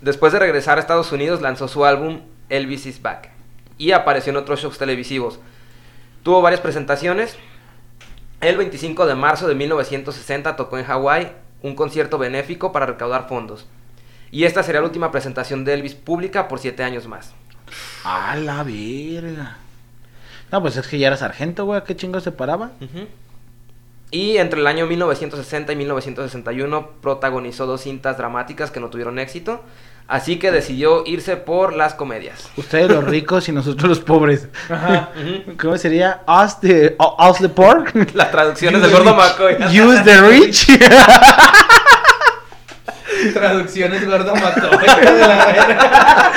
[0.04, 3.30] Después de regresar a Estados Unidos, lanzó su álbum Elvis is Back
[3.78, 5.38] y apareció en otros shows televisivos.
[6.22, 7.38] Tuvo varias presentaciones.
[8.42, 13.64] El 25 de marzo de 1960 tocó en Hawái un concierto benéfico para recaudar fondos.
[14.30, 17.32] Y esta sería la última presentación de Elvis pública por siete años más.
[18.04, 19.56] A la verga.
[20.52, 22.72] No, pues es que ya era sargento, güey, ¿a qué chingo se paraba?
[24.10, 29.62] Y entre el año 1960 y 1961 protagonizó dos cintas dramáticas que no tuvieron éxito.
[30.06, 32.50] Así que decidió irse por las comedias.
[32.56, 34.48] Ustedes los ricos y nosotros los pobres.
[34.68, 35.08] Ajá.
[35.58, 36.20] ¿Cómo sería?
[36.28, 37.84] Us the, uh, us the poor?
[38.14, 39.54] Las traducciones del gordo McCoy.
[39.80, 40.66] Use the rich?
[43.32, 46.32] Traducciones gordo de la verga.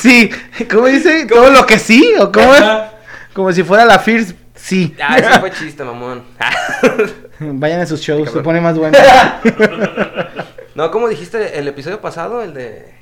[0.00, 0.30] sí,
[0.70, 1.26] ¿cómo dice?
[1.26, 2.14] ¿Todo lo que sí?
[2.20, 2.52] ¿O cómo?
[2.52, 2.92] Ajá.
[3.34, 4.96] Como si fuera la First, sí.
[5.00, 6.24] Ah, ese fue chiste, mamón.
[7.40, 8.96] Vayan a sus shows, se pone más bueno.
[10.74, 12.42] no, ¿cómo dijiste el episodio pasado?
[12.42, 12.94] El de...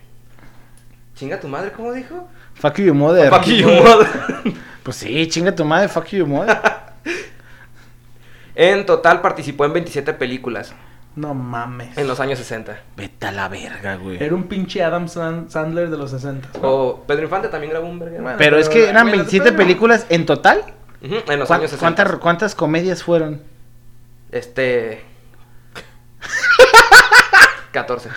[1.14, 2.28] Chinga tu madre, ¿cómo dijo?
[2.54, 3.30] Fuck you, mother.
[3.30, 4.08] Fuck you, mother.
[4.84, 6.58] Pues sí, chinga tu madre, fuck you, mother.
[8.54, 10.74] En total participó en 27 películas
[11.16, 11.96] No mames.
[11.96, 12.76] en los años 60.
[12.96, 14.22] Vete a la verga, güey.
[14.22, 16.50] Era un pinche Adam San- Sandler de los 60.
[16.60, 16.68] ¿no?
[16.68, 18.20] O Pedro Infante también grabó un verga.
[18.20, 18.36] Bueno.
[18.38, 20.62] Pero es que pero, eran bueno, 27 pero- películas en total.
[21.04, 21.78] En los ¿Cuán- años 60.
[21.78, 23.42] ¿Cuántas, ¿Cuántas comedias fueron?
[24.32, 25.02] Este...
[27.72, 28.08] 14.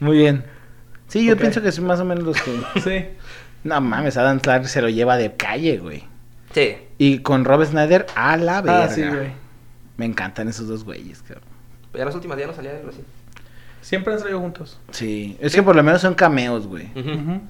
[0.00, 0.44] Muy bien.
[1.08, 2.60] Sí, yo pienso que son más o menos los que...
[2.82, 3.06] Sí.
[3.62, 6.04] No mames, Adam Sandler se lo lleva de calle, güey.
[6.52, 6.76] Sí.
[6.98, 8.84] Y con Rob Snyder a la verga.
[8.84, 9.32] Ah, sí, güey.
[9.96, 11.44] Me encantan esos dos güeyes, cabrón.
[11.94, 13.02] Ya las últimas días no salía algo así.
[13.80, 14.80] Siempre han salido juntos.
[14.90, 16.90] Sí, es que por lo menos son cameos, güey.
[16.96, 17.10] Ujú.
[17.12, 17.40] Ujú.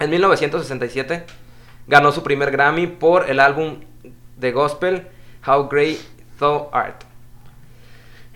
[0.00, 1.24] En 1967
[1.86, 3.80] ganó su primer Grammy por el álbum
[4.36, 5.08] de gospel
[5.46, 5.98] How Great
[6.38, 7.04] Thou Art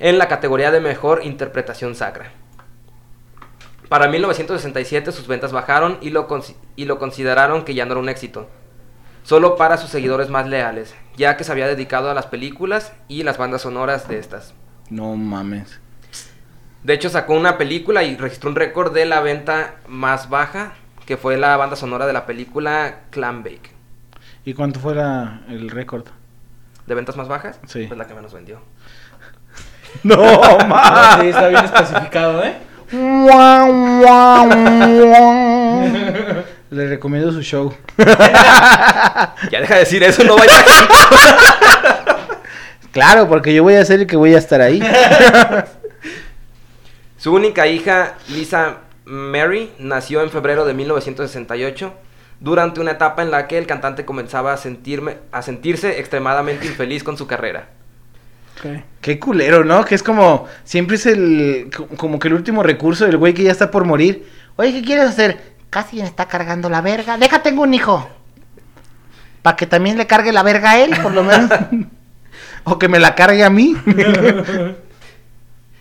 [0.00, 2.32] en la categoría de mejor interpretación sacra.
[3.88, 6.26] Para 1967 sus ventas bajaron y lo,
[6.74, 8.48] y lo consideraron que ya no era un éxito,
[9.22, 13.22] solo para sus seguidores más leales, ya que se había dedicado a las películas y
[13.22, 14.54] las bandas sonoras de estas.
[14.88, 15.78] No mames.
[16.82, 20.72] De hecho, sacó una película y registró un récord de la venta más baja,
[21.10, 23.72] que fue la banda sonora de la película Clambake.
[24.44, 26.04] ¿Y cuánto fuera el récord?
[26.86, 27.58] ¿De ventas más bajas?
[27.66, 27.86] Sí.
[27.88, 28.60] Pues la que menos vendió.
[30.04, 30.14] No
[30.72, 32.54] Ah, sí, está bien especificado, ¿eh?
[36.70, 37.74] Le recomiendo su show.
[39.50, 40.52] Ya deja de decir eso, no vaya
[42.92, 44.80] Claro, porque yo voy a ser el que voy a estar ahí.
[47.16, 51.92] Su única hija, Lisa Mary, nació en febrero de 1968,
[52.38, 57.02] durante una etapa en la que el cantante comenzaba a, sentirme, a sentirse extremadamente infeliz
[57.02, 57.68] con su carrera.
[59.00, 59.84] Qué culero, ¿no?
[59.84, 63.42] Que es como, siempre es el, co- como que el último recurso del güey que
[63.42, 64.28] ya está por morir.
[64.56, 65.50] Oye, ¿qué quieres hacer?
[65.70, 67.16] casi me está cargando la verga.
[67.16, 68.08] Deja, tengo un hijo.
[69.42, 71.50] Para que también le cargue la verga a él, por lo menos.
[72.64, 73.74] o que me la cargue a mí.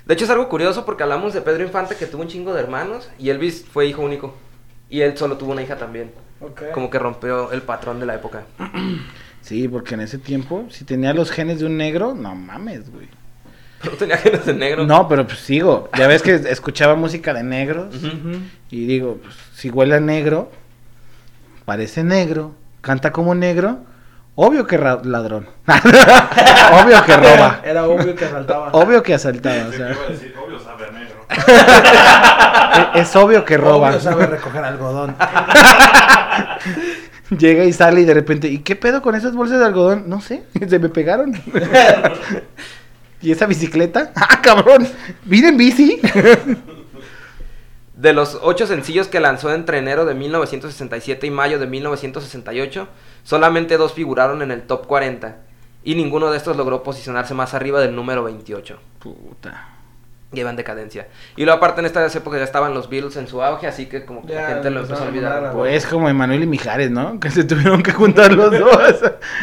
[0.10, 2.60] De hecho es algo curioso porque hablamos de Pedro Infante que tuvo un chingo de
[2.60, 4.34] hermanos y Elvis fue hijo único.
[4.89, 6.12] Y él solo tuvo una hija también.
[6.74, 8.41] Como que rompió el patrón de la época.
[9.41, 13.08] sí, porque en ese tiempo, si tenía los genes de un negro, no mames, güey.
[13.84, 14.84] No tenía genes de negro.
[14.88, 15.91] No, pero pues sigo.
[15.95, 17.93] Ya ves que escuchaba música de negros.
[18.72, 20.52] Y digo, pues, si huele a negro,
[21.65, 23.82] parece negro, canta como negro,
[24.35, 25.47] obvio que ra- ladrón.
[25.67, 27.61] obvio que roba.
[27.63, 28.69] Era obvio que saltaba.
[28.71, 29.67] Obvio que asaltaba.
[29.67, 31.25] O sea, decir, obvio sabe a negro.
[32.99, 33.89] es obvio que roba.
[33.89, 35.15] Obvio sabe recoger algodón.
[37.37, 40.05] Llega y sale y de repente, ¿y qué pedo con esas bolsas de algodón?
[40.07, 41.33] No sé, se me pegaron.
[43.21, 44.11] ¿Y esa bicicleta?
[44.15, 44.87] ¡Ah, cabrón!
[45.25, 46.01] ¿Vine en bici?
[47.99, 52.88] De los ocho sencillos que lanzó entre enero de 1967 y mayo de 1968,
[53.25, 55.35] solamente dos figuraron en el top 40.
[55.83, 58.79] Y ninguno de estos logró posicionarse más arriba del número 28.
[58.99, 59.78] Puta.
[60.31, 61.07] Lleva en decadencia.
[61.35, 64.05] Y luego aparte en estas épocas ya estaban los Beatles en su auge, así que
[64.05, 65.51] como que la gente lo empezó a olvidar.
[65.53, 67.19] Pues como Emanuel y Mijares, ¿no?
[67.19, 68.95] Que se tuvieron que juntar los dos.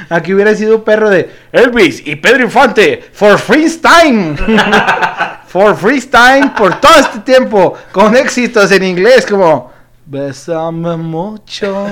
[0.09, 4.37] Aquí hubiera sido un perro de Elvis y Pedro Infante for freestyle.
[5.49, 7.75] for freestyle por todo este tiempo.
[7.91, 9.73] Con éxitos en inglés como
[10.05, 11.85] Besame mucho.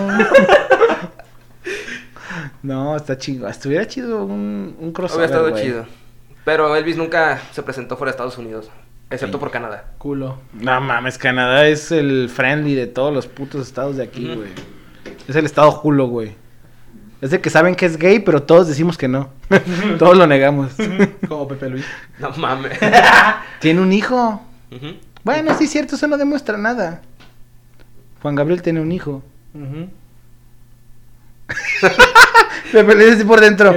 [2.62, 3.48] no, está chido.
[3.48, 5.28] Estuviera chido un, un crossover.
[5.28, 6.04] Hubiera estado chido.
[6.44, 8.70] Pero Elvis nunca se presentó fuera de Estados Unidos,
[9.14, 9.84] excepto por Canadá.
[9.98, 10.38] Culo.
[10.52, 14.50] No mames, Canadá es el friendly de todos los putos estados de aquí, güey.
[15.28, 16.34] Es el estado Julo, güey.
[17.20, 19.30] Es de que saben que es gay, pero todos decimos que no.
[19.98, 20.72] todos lo negamos.
[21.26, 21.86] Como Pepe Luis.
[22.18, 22.78] No mames.
[23.60, 24.42] Tiene un hijo.
[25.22, 27.00] Bueno, sí es cierto, eso no demuestra nada.
[28.20, 29.22] Juan Gabriel tiene un hijo.
[32.72, 33.74] Pepe dice por dentro.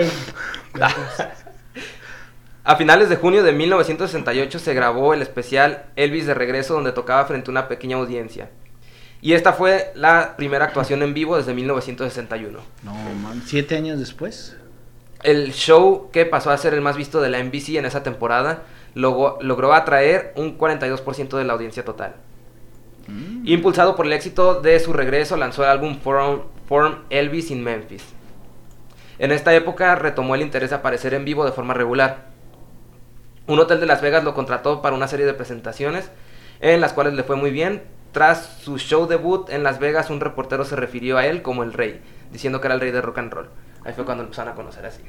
[2.67, 7.23] A finales de junio de 1968 se grabó el especial Elvis de regreso donde tocaba
[7.23, 8.49] frente a una pequeña audiencia.
[9.21, 12.59] Y esta fue la primera actuación en vivo desde 1961.
[12.83, 14.57] No, man, siete años después.
[15.23, 18.63] El show que pasó a ser el más visto de la NBC en esa temporada
[18.93, 22.15] logró atraer un 42% de la audiencia total.
[23.45, 28.03] Impulsado por el éxito de su regreso, lanzó el álbum Form, Form Elvis in Memphis.
[29.19, 32.35] En esta época retomó el interés de aparecer en vivo de forma regular.
[33.47, 36.11] Un hotel de Las Vegas lo contrató para una serie de presentaciones
[36.59, 37.83] en las cuales le fue muy bien.
[38.11, 41.73] Tras su show debut en Las Vegas, un reportero se refirió a él como el
[41.73, 43.49] rey, diciendo que era el rey de rock and roll.
[43.85, 45.01] Ahí fue cuando lo empezaron a conocer así.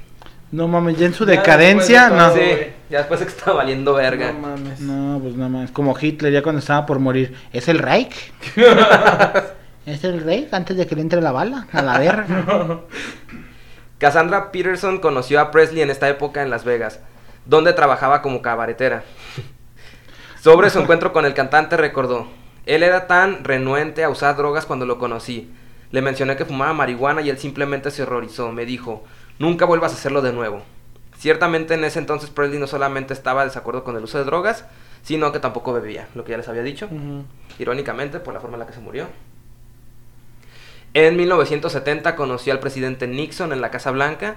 [0.51, 2.33] No mames, ya en su Ya decadencia, de no.
[2.33, 4.33] Sí, ya después de que estaba valiendo verga.
[4.33, 4.81] No mames.
[4.81, 5.71] No, pues nada más.
[5.71, 7.35] Como Hitler, ya cuando estaba por morir.
[7.53, 8.33] ¿Es el Reich?
[9.87, 11.67] ¿Es el Reich antes de que le entre la bala?
[11.73, 12.81] A la verga.
[13.99, 17.01] Cassandra Peterson conoció a Presley en esta época en Las Vegas,
[17.49, 19.03] donde trabajaba como cabaretera.
[20.41, 22.29] Sobre su encuentro con el cantante recordó,
[22.67, 25.51] él era tan renuente a usar drogas cuando lo conocí.
[25.91, 28.53] Le mencioné que fumaba marihuana y él simplemente se horrorizó.
[28.53, 29.03] Me dijo,
[29.39, 30.63] nunca vuelvas a hacerlo de nuevo.
[31.17, 34.67] Ciertamente en ese entonces Presley no solamente estaba de desacuerdo con el uso de drogas,
[35.03, 36.89] sino que tampoco bebía, lo que ya les había dicho.
[37.59, 39.07] Irónicamente, por la forma en la que se murió.
[40.93, 44.37] En 1970 conoció al presidente Nixon en la Casa Blanca,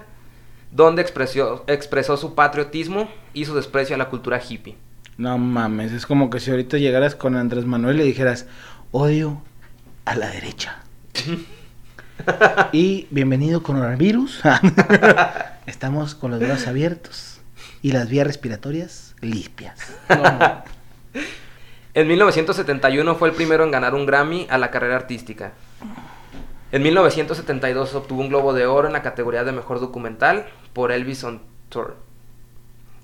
[0.72, 4.76] donde expresó, expresó su patriotismo y su desprecio a la cultura hippie.
[5.18, 8.46] No mames, es como que si ahorita llegaras con Andrés Manuel y le dijeras,
[8.90, 9.42] odio
[10.06, 10.82] a la derecha.
[12.72, 14.40] y bienvenido coronavirus.
[15.66, 17.40] Estamos con los brazos abiertos
[17.82, 19.78] y las vías respiratorias limpias.
[20.08, 20.64] No,
[21.94, 25.52] En 1971 fue el primero en ganar un Grammy a la carrera artística.
[26.72, 31.22] En 1972 obtuvo un Globo de Oro en la categoría de Mejor Documental por Elvis
[31.22, 31.96] on Tour.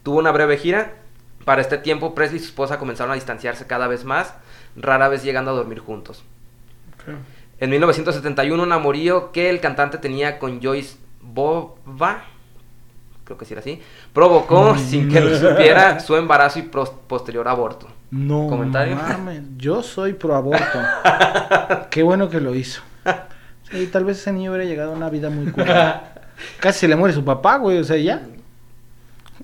[0.02, 0.94] Tuvo una breve gira.
[1.44, 4.35] Para este tiempo, Presley y su esposa comenzaron a distanciarse cada vez más,
[4.74, 6.24] rara vez llegando a dormir juntos.
[7.61, 12.24] En 1971, un amorío que el cantante tenía con Joyce Bova,
[13.24, 17.87] creo que sí era así, provocó, sin que lo supiera, su embarazo y posterior aborto.
[18.11, 18.96] No ¿Comentario?
[18.96, 20.78] mames, yo soy pro aborto.
[21.90, 22.83] Qué bueno que lo hizo.
[23.70, 26.14] Sí, tal vez ese niño hubiera llegado a una vida muy curada.
[26.61, 28.22] Casi se le muere su papá, güey, o sea, ya.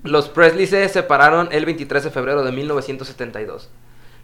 [0.03, 3.69] Los Presley se separaron el 23 de febrero de 1972,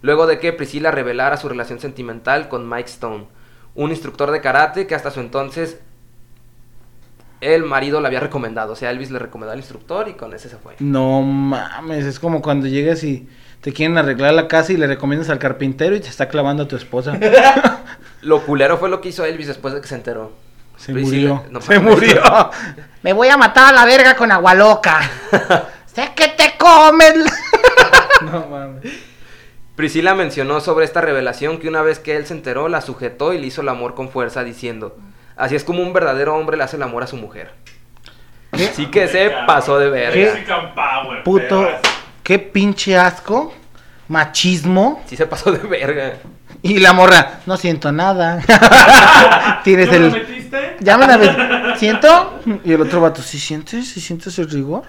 [0.01, 3.25] luego de que Priscilla revelara su relación sentimental con Mike Stone,
[3.75, 5.79] un instructor de karate que hasta su entonces
[7.41, 8.73] el marido le había recomendado.
[8.73, 10.75] O sea, Elvis le recomendó al instructor y con ese se fue.
[10.79, 13.27] No mames, es como cuando llegas y
[13.61, 16.67] te quieren arreglar la casa y le recomiendas al carpintero y te está clavando a
[16.67, 17.17] tu esposa.
[18.21, 20.31] Lo culero fue lo que hizo Elvis después de que se enteró.
[20.77, 21.43] Se Priscila- murió.
[21.51, 22.21] no se murió.
[23.03, 24.99] Me voy a matar a la verga con agua loca.
[25.85, 27.13] sé que te comes.
[28.21, 28.83] No mames.
[29.75, 33.39] Priscila mencionó sobre esta revelación que una vez que él se enteró, la sujetó y
[33.39, 34.95] le hizo el amor con fuerza, diciendo:
[35.35, 37.51] Así es como un verdadero hombre le hace el amor a su mujer.
[38.73, 40.35] Sí que se pasó de verga.
[41.23, 41.67] Puto,
[42.21, 43.53] qué pinche asco.
[44.07, 45.01] Machismo.
[45.07, 46.13] Sí se pasó de verga.
[46.63, 48.41] Y la morra, no siento nada.
[49.63, 50.11] Tienes ¿Tú me lo el.
[50.13, 50.77] metiste?
[50.79, 51.75] Ya me la.
[51.77, 52.39] ¿Siento?
[52.63, 53.89] Y el otro vato, ¿sí sientes?
[53.89, 54.83] ¿Sí sientes el rigor?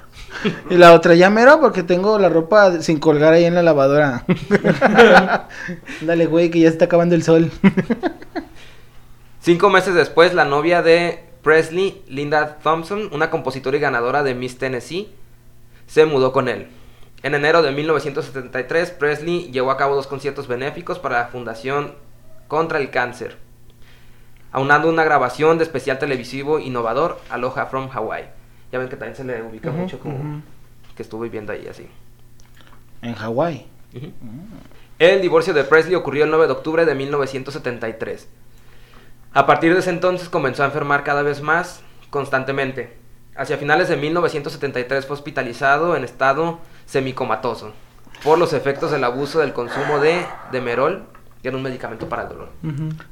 [0.71, 4.25] Y la otra, ya mero porque tengo la ropa sin colgar ahí en la lavadora.
[6.01, 7.51] Dale, güey, que ya se está acabando el sol.
[9.41, 14.59] Cinco meses después, la novia de Presley, Linda Thompson, una compositora y ganadora de Miss
[14.59, 15.11] Tennessee,
[15.87, 16.69] se mudó con él.
[17.23, 21.95] En enero de 1973, Presley llevó a cabo dos conciertos benéficos para la Fundación
[22.49, 23.37] contra el Cáncer,
[24.51, 28.27] aunando una grabación de especial televisivo innovador, Aloha from Hawaii.
[28.73, 30.43] Ya ven que también se le ubica mucho como
[30.97, 31.89] que estuvo viviendo ahí así.
[33.03, 33.67] En Hawái.
[34.99, 38.29] El divorcio de Presley ocurrió el 9 de octubre de 1973.
[39.33, 42.97] A partir de ese entonces comenzó a enfermar cada vez más constantemente.
[43.35, 47.73] Hacia finales de 1973 fue hospitalizado en estado semicomatoso
[48.23, 51.05] por los efectos del abuso del consumo de Demerol,
[51.43, 52.49] que era un medicamento para el dolor.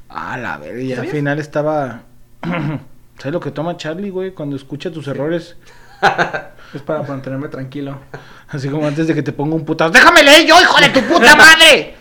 [0.09, 2.03] Ah, la verga, y al final estaba.
[3.17, 4.31] ¿Sabes lo que toma Charlie, güey?
[4.31, 5.57] Cuando escucha tus errores.
[6.73, 7.99] Es para mantenerme tranquilo.
[8.47, 9.91] Así como antes de que te ponga un putazo.
[9.91, 11.95] ¡Déjame leer yo, hijo de tu puta madre!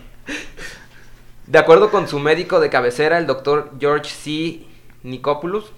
[1.48, 4.64] De acuerdo con su médico de cabecera, el doctor George C.
[5.02, 5.72] Nicopoulos,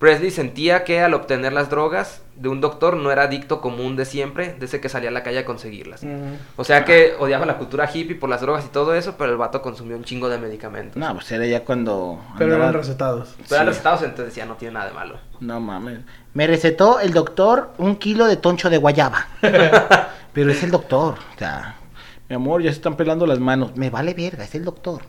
[0.00, 4.06] Presley sentía que al obtener las drogas de un doctor no era adicto común de
[4.06, 6.02] siempre, desde que salía a la calle a conseguirlas.
[6.56, 9.36] O sea que odiaba la cultura hippie por las drogas y todo eso, pero el
[9.36, 10.96] vato consumió un chingo de medicamentos.
[10.96, 12.18] No, pues era ya cuando.
[12.38, 13.34] Pero andaba- eran recetados.
[13.46, 13.66] Pero sí.
[13.66, 15.18] los estados entonces decía, no tiene nada de malo.
[15.38, 15.98] No mames.
[16.32, 19.26] Me recetó el doctor un kilo de toncho de guayaba.
[20.32, 21.16] Pero es el doctor.
[21.34, 21.76] O sea,
[22.28, 23.76] mi amor, ya se están pelando las manos.
[23.76, 25.02] Me vale verga, es el doctor.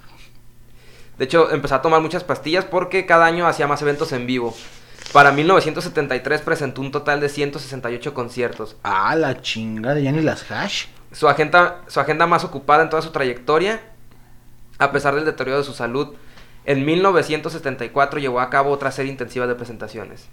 [1.18, 4.54] De hecho, empezó a tomar muchas pastillas porque cada año hacía más eventos en vivo.
[5.12, 8.78] Para 1973 presentó un total de 168 conciertos.
[8.84, 10.86] Ah, la chingada, ya ni las hash.
[11.12, 13.82] Su agenda, su agenda más ocupada en toda su trayectoria,
[14.78, 16.16] a pesar del deterioro de su salud,
[16.64, 20.30] en 1974 llevó a cabo otra serie intensiva de presentaciones.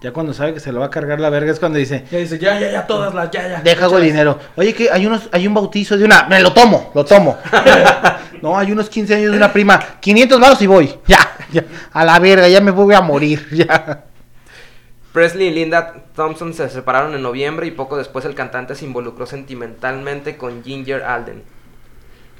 [0.00, 2.18] Ya cuando sabe que se lo va a cargar la verga es cuando dice, Ya
[2.18, 3.60] dice, ya, ya, ya, todas las, ya, ya.
[3.62, 4.38] deja el dinero.
[4.54, 7.36] Oye, que hay unos, hay un bautizo de una, me lo tomo, lo tomo.
[8.42, 10.94] no, hay unos 15 años de una prima, 500 varos y voy.
[11.08, 11.18] Ya,
[11.50, 13.46] ya, a la verga, ya me voy a morir.
[13.58, 14.04] Ya.
[15.12, 19.26] Presley y Linda Thompson se separaron en noviembre y poco después el cantante se involucró
[19.26, 21.42] sentimentalmente con Ginger Alden,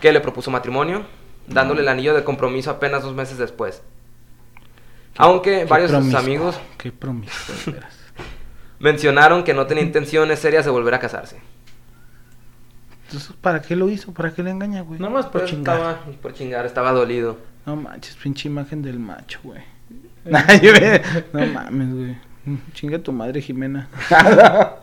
[0.01, 1.07] que le propuso matrimonio,
[1.49, 3.83] dándole el anillo de compromiso apenas dos meses después.
[5.17, 7.55] Aunque Qué varios de sus amigos Qué promiscuo,
[8.79, 11.41] mencionaron que no tenía intenciones serias de volver a casarse.
[13.07, 14.13] Entonces, ¿para qué lo hizo?
[14.13, 15.01] ¿Para qué le engaña, güey?
[15.01, 15.77] Nada más por Pero chingar.
[15.77, 17.39] Estaba, por chingar, estaba dolido.
[17.65, 19.63] No manches, pinche imagen del macho, güey,
[21.33, 22.17] no mames, güey.
[22.73, 23.89] Chinga tu madre, Jimena.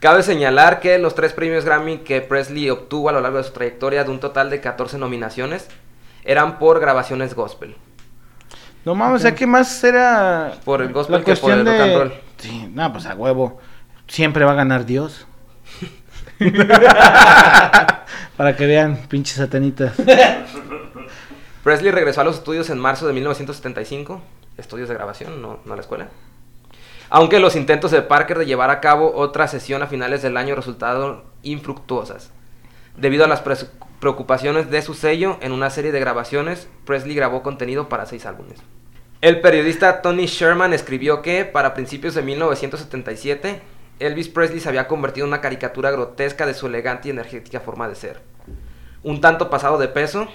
[0.00, 3.52] Cabe señalar que los tres premios Grammy que Presley obtuvo a lo largo de su
[3.52, 5.68] trayectoria, de un total de 14 nominaciones,
[6.24, 7.76] eran por grabaciones gospel.
[8.84, 10.54] No mames, o sea, ¿qué más era?
[10.64, 12.12] Por el gospel que por el rock and roll.
[12.38, 13.58] Sí, no, pues a huevo.
[14.08, 15.26] Siempre va a ganar Dios.
[18.36, 19.94] Para que vean, pinches satanitas.
[21.62, 24.22] Presley regresó a los estudios en marzo de 1975,
[24.56, 26.08] estudios de grabación, no, no a la escuela.
[27.10, 30.54] Aunque los intentos de Parker de llevar a cabo otra sesión a finales del año
[30.54, 32.30] resultaron infructuosas.
[32.96, 33.42] Debido a las
[34.00, 38.58] preocupaciones de su sello en una serie de grabaciones, Presley grabó contenido para seis álbumes.
[39.20, 43.60] El periodista Tony Sherman escribió que, para principios de 1977,
[43.98, 47.86] Elvis Presley se había convertido en una caricatura grotesca de su elegante y energética forma
[47.86, 48.22] de ser.
[49.02, 50.26] Un tanto pasado de peso.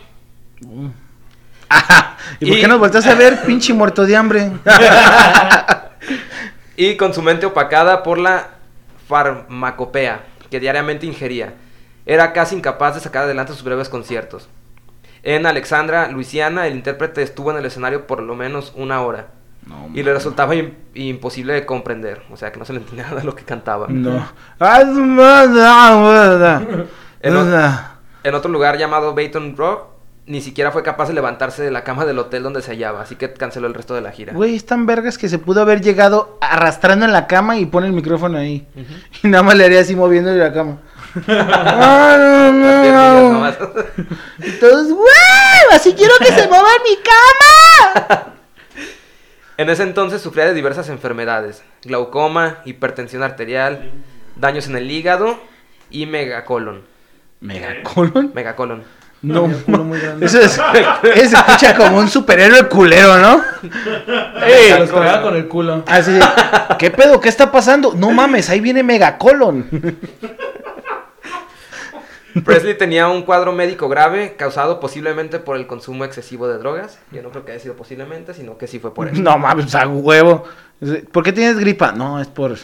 [2.39, 4.52] ¿Y por qué nos volteas a ver, pinche muerto de hambre?
[6.78, 8.50] y con su mente opacada por la
[9.08, 11.56] farmacopea que diariamente ingería.
[12.06, 14.47] Era casi incapaz de sacar adelante sus breves conciertos.
[15.24, 19.28] En Alexandra, Luisiana, el intérprete estuvo en el escenario por lo menos una hora.
[19.66, 22.22] No, Y le resultaba im- imposible de comprender.
[22.32, 23.88] O sea, que no se le entendía nada de lo que cantaba.
[23.89, 24.28] No.
[27.22, 27.43] En, o-
[28.24, 29.88] en otro lugar llamado Baton Rock,
[30.28, 33.01] ni siquiera fue capaz de levantarse de la cama del hotel donde se hallaba.
[33.01, 34.34] Así que canceló el resto de la gira.
[34.34, 37.88] Güey, es tan vergas que se pudo haber llegado arrastrando en la cama y pone
[37.88, 38.68] el micrófono ahí.
[39.24, 40.78] Y nada más le haría así moviéndole la cama.
[41.28, 43.53] Ah, no, no.
[44.59, 46.97] todos, güey, así quiero que se mueva en mi
[48.07, 48.34] cama.
[49.57, 53.91] En ese entonces sufría de diversas enfermedades, glaucoma, hipertensión arterial,
[54.36, 55.39] daños en el hígado
[55.89, 56.84] y megacolon.
[57.39, 58.32] ¿Megacolon?
[58.34, 58.84] Megacolon.
[59.22, 60.26] No, muy grande.
[60.26, 60.59] eso es,
[61.16, 63.41] eso se escucha como un superhéroe culero, ¿no?
[64.45, 65.84] Se los pegaba con el culo.
[65.88, 66.22] Así de,
[66.78, 67.20] ¿qué pedo?
[67.20, 67.93] ¿Qué está pasando?
[67.95, 69.97] No mames, ahí viene Megacolon.
[72.44, 77.00] Presley tenía un cuadro médico grave causado posiblemente por el consumo excesivo de drogas.
[77.12, 79.22] Yo no creo que haya sido posiblemente, sino que sí fue por eso.
[79.22, 80.44] No mames, a huevo.
[81.12, 81.94] ¿Por qué tienes gripa?
[81.94, 82.58] No, es por.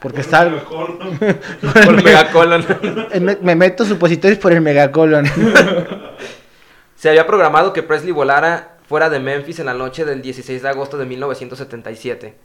[0.00, 0.48] Porque está.
[0.68, 2.64] Por el megacolon.
[3.20, 5.26] Me, me meto supositorios por el megacolon.
[6.94, 10.68] Se había programado que Presley volara fuera de Memphis en la noche del 16 de
[10.68, 12.36] agosto de 1977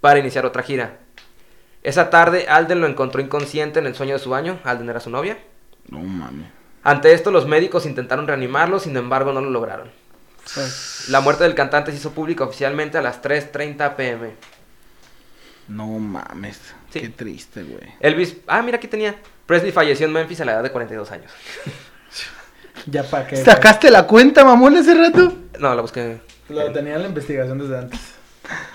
[0.00, 0.98] para iniciar otra gira.
[1.82, 4.60] Esa tarde Alden lo encontró inconsciente en el sueño de su baño.
[4.62, 5.38] Alden era su novia.
[5.88, 6.46] No mames.
[6.84, 9.90] Ante esto los médicos intentaron reanimarlo, sin embargo no lo lograron.
[10.54, 14.30] Pues, La muerte del cantante se hizo pública oficialmente a las 3.30 pm.
[15.68, 16.58] No mames.
[16.90, 17.00] Sí.
[17.00, 17.94] Qué triste, güey.
[18.00, 19.14] Elvis, ah, mira aquí tenía.
[19.46, 21.30] Presley falleció en Memphis a la edad de 42 años.
[22.86, 23.36] ya para qué.
[23.36, 25.32] ¿Sacaste la cuenta, mamón, hace rato?
[25.58, 26.20] No, la busqué.
[26.48, 28.00] Lo tenía en la investigación desde antes.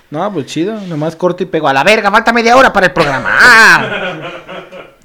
[0.10, 0.80] No, pues chido.
[0.82, 1.68] Nomás corto y pego.
[1.68, 3.38] A la verga, falta media hora para el programa.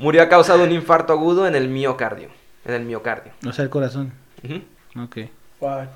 [0.03, 2.28] Murió a causa de un infarto agudo en el miocardio.
[2.64, 3.32] En el miocardio.
[3.46, 4.12] O sea, el corazón.
[4.44, 5.05] Ujú.
[5.05, 5.16] Ok.
[5.61, 5.88] Fuck.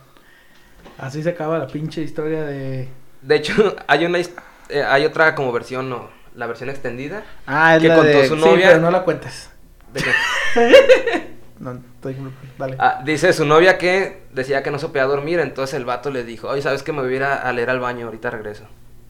[0.99, 2.89] Así se acaba la pinche historia de.
[3.23, 7.25] De hecho, hay una eh, hay otra como versión, no, la versión extendida.
[7.47, 8.29] Ah, es Que la contó de...
[8.29, 8.69] su Sí, novia.
[8.69, 9.51] pero no la cuentes.
[9.93, 12.15] de que- No, estoy...
[12.59, 12.77] Vale.
[12.79, 16.23] ah, dice su novia que decía que no se podía dormir, entonces el vato le
[16.23, 18.05] dijo, oye, ¿sabes que me voy a ir a, a leer al baño?
[18.07, 18.65] Ahorita regreso.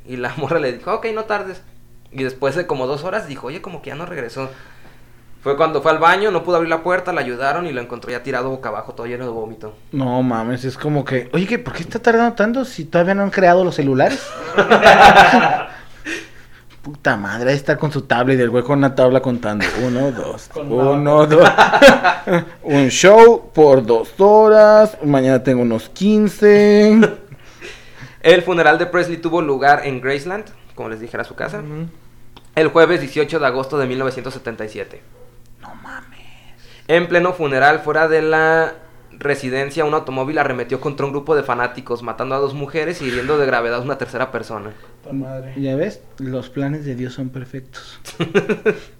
[0.06, 1.62] Y la morra le dijo, ok, no tardes.
[2.12, 4.48] Y después de como dos horas dijo, oye, como que ya no regresó.
[5.46, 8.10] Fue cuando fue al baño, no pudo abrir la puerta, la ayudaron y lo encontró
[8.10, 9.74] ya tirado boca abajo, todo lleno de vómito.
[9.92, 11.30] No mames, es como que...
[11.32, 14.26] Oye, ¿qué- ¿por qué está tardando tanto si todavía no han creado los celulares?
[16.82, 19.64] Puta madre, ahí está con su tablet y el güey con una tabla contando.
[19.86, 21.48] Uno, dos, uno, dos.
[22.64, 24.98] Un show por dos horas.
[25.04, 27.00] Mañana tengo unos 15.
[28.20, 31.62] El funeral de Presley tuvo lugar en Graceland, como les dije, era su casa,
[32.56, 35.02] el jueves 18 de agosto de 1977.
[36.88, 38.74] En pleno funeral, fuera de la
[39.18, 43.38] residencia, un automóvil arremetió contra un grupo de fanáticos, matando a dos mujeres y hiriendo
[43.38, 44.72] de gravedad a una tercera persona.
[45.02, 45.54] Puta madre.
[45.56, 47.98] Ya ves, los planes de Dios son perfectos.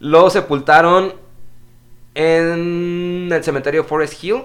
[0.00, 1.14] Lo sepultaron
[2.14, 4.42] en el cementerio Forest Hill,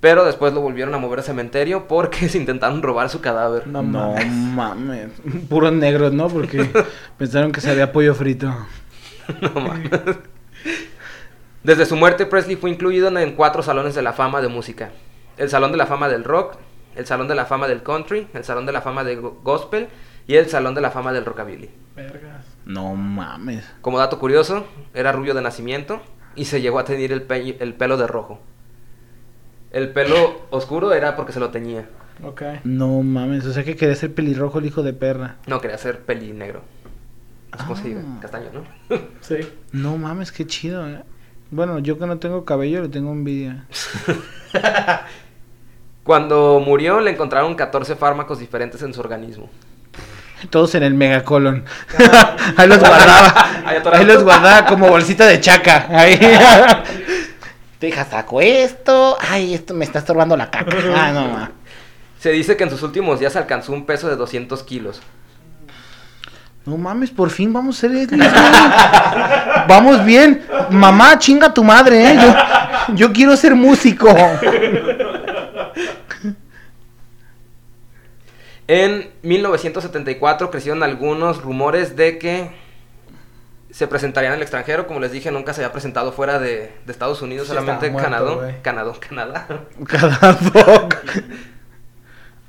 [0.00, 3.66] pero después lo volvieron a mover al cementerio porque se intentaron robar su cadáver.
[3.66, 4.32] No, No mames.
[4.32, 5.08] mames.
[5.48, 6.28] Puros negros, ¿no?
[6.28, 6.68] Porque
[7.18, 8.54] pensaron que sabía pollo frito.
[9.40, 9.90] No mames.
[11.64, 14.90] Desde su muerte, Presley fue incluido en- cuatro salones de la fama de música.
[15.36, 16.56] El Salón de la Fama del Rock,
[16.94, 19.88] el Salón de la Fama del Country, el Salón de la Fama del go- Gospel
[20.28, 21.70] y el Salón de la Fama del Rockabilly.
[21.96, 22.44] Vergas.
[22.66, 23.64] No mames.
[23.80, 26.00] Como dato curioso, era rubio de nacimiento
[26.36, 28.40] y se llegó a teñir el, pe- el pelo de rojo.
[29.72, 31.88] El pelo oscuro era porque se lo teñía.
[32.22, 32.42] Ok.
[32.62, 33.44] No mames.
[33.46, 35.36] O sea que quería ser pelirrojo el hijo de perra.
[35.46, 36.62] No, quería ser peli negro.
[37.50, 38.18] Así como se diga, Ah.
[38.20, 38.96] castaño, ¿no?
[39.20, 39.36] Sí.
[39.72, 41.02] No mames, qué chido, eh.
[41.50, 43.66] Bueno, yo que no tengo cabello le tengo envidia.
[46.04, 49.48] Cuando murió le encontraron 14 fármacos diferentes en su organismo.
[50.50, 51.64] Todos en el megacolon.
[52.56, 53.34] Ahí los guardaba.
[53.92, 55.86] Ahí los guardaba como bolsita de chaca.
[55.90, 56.18] Ahí.
[57.80, 59.16] Deja, saco esto.
[59.20, 60.76] Ay, esto me está estorbando la caca.
[60.94, 61.52] Ah, no ma.
[62.18, 65.02] Se dice que en sus últimos días alcanzó un peso de 200 kilos.
[66.66, 68.26] No mames, por fin vamos a ser Edlis.
[69.68, 70.42] Vamos bien.
[70.70, 72.18] Mamá, chinga tu madre, eh.
[72.88, 74.08] Yo, yo quiero ser músico.
[78.66, 82.50] En 1974 crecieron algunos rumores de que
[83.70, 84.86] se presentaría en el extranjero.
[84.86, 88.10] Como les dije, nunca se había presentado fuera de, de Estados Unidos, Sí, solamente muerto,
[88.10, 88.56] Canadá.
[88.62, 89.46] Canadá, Canadá.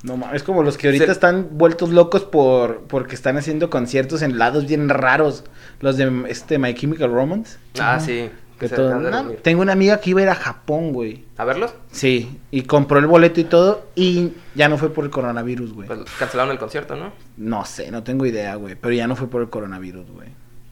[0.06, 3.70] No mames, es como los que ahorita Se- están vueltos locos por porque están haciendo
[3.70, 5.44] conciertos en lados bien raros.
[5.80, 7.58] Los de este My Chemical Romance.
[7.80, 8.30] Ah, sí.
[8.60, 11.26] Que que todo- no, tengo una amiga que iba a ir a Japón, güey.
[11.38, 11.74] ¿A verlos?
[11.92, 15.88] Sí, y compró el boleto y todo y ya no fue por el coronavirus, güey.
[15.88, 17.12] Pues cancelaron el concierto, ¿no?
[17.36, 20.30] No sé, no tengo idea, güey, pero ya no fue por el coronavirus, güey.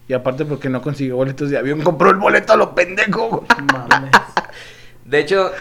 [0.07, 3.29] Y aparte porque no consiguió boletos de avión, compró el boleto a lo pendejo.
[3.29, 3.47] güey.
[3.89, 4.11] Mames.
[5.05, 5.51] De hecho,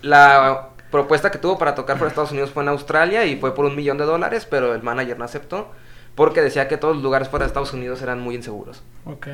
[0.00, 3.54] la propuesta que tuvo para tocar fuera de Estados Unidos fue en Australia y fue
[3.54, 5.70] por un millón de dólares, pero el manager no aceptó
[6.14, 8.82] porque decía que todos los lugares fuera de Estados Unidos eran muy inseguros.
[9.04, 9.28] Ok.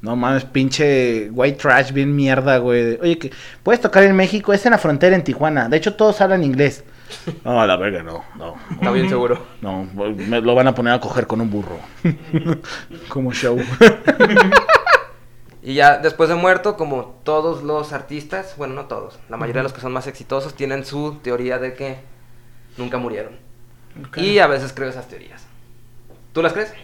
[0.00, 2.98] No mames, pinche white trash, bien mierda, güey.
[3.00, 3.32] Oye, que
[3.62, 5.68] puedes tocar en México, es en la frontera en Tijuana.
[5.68, 6.84] De hecho, todos hablan inglés.
[7.44, 8.54] No, a la verga, no, no.
[8.72, 9.38] Está bien seguro.
[9.60, 11.78] No, me lo van a poner a coger con un burro.
[13.08, 13.56] Como show.
[15.66, 19.64] Y ya después de muerto, como todos los artistas, bueno, no todos, la mayoría de
[19.64, 21.96] los que son más exitosos tienen su teoría de que
[22.76, 23.38] nunca murieron.
[24.16, 25.46] Y a veces creo esas teorías.
[26.34, 26.74] ¿Tú las crees?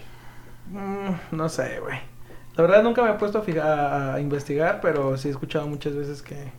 [0.71, 1.99] Mm, no sé, güey.
[2.55, 6.51] La verdad nunca me he puesto a, investigar, pero sí he escuchado muchas veces que...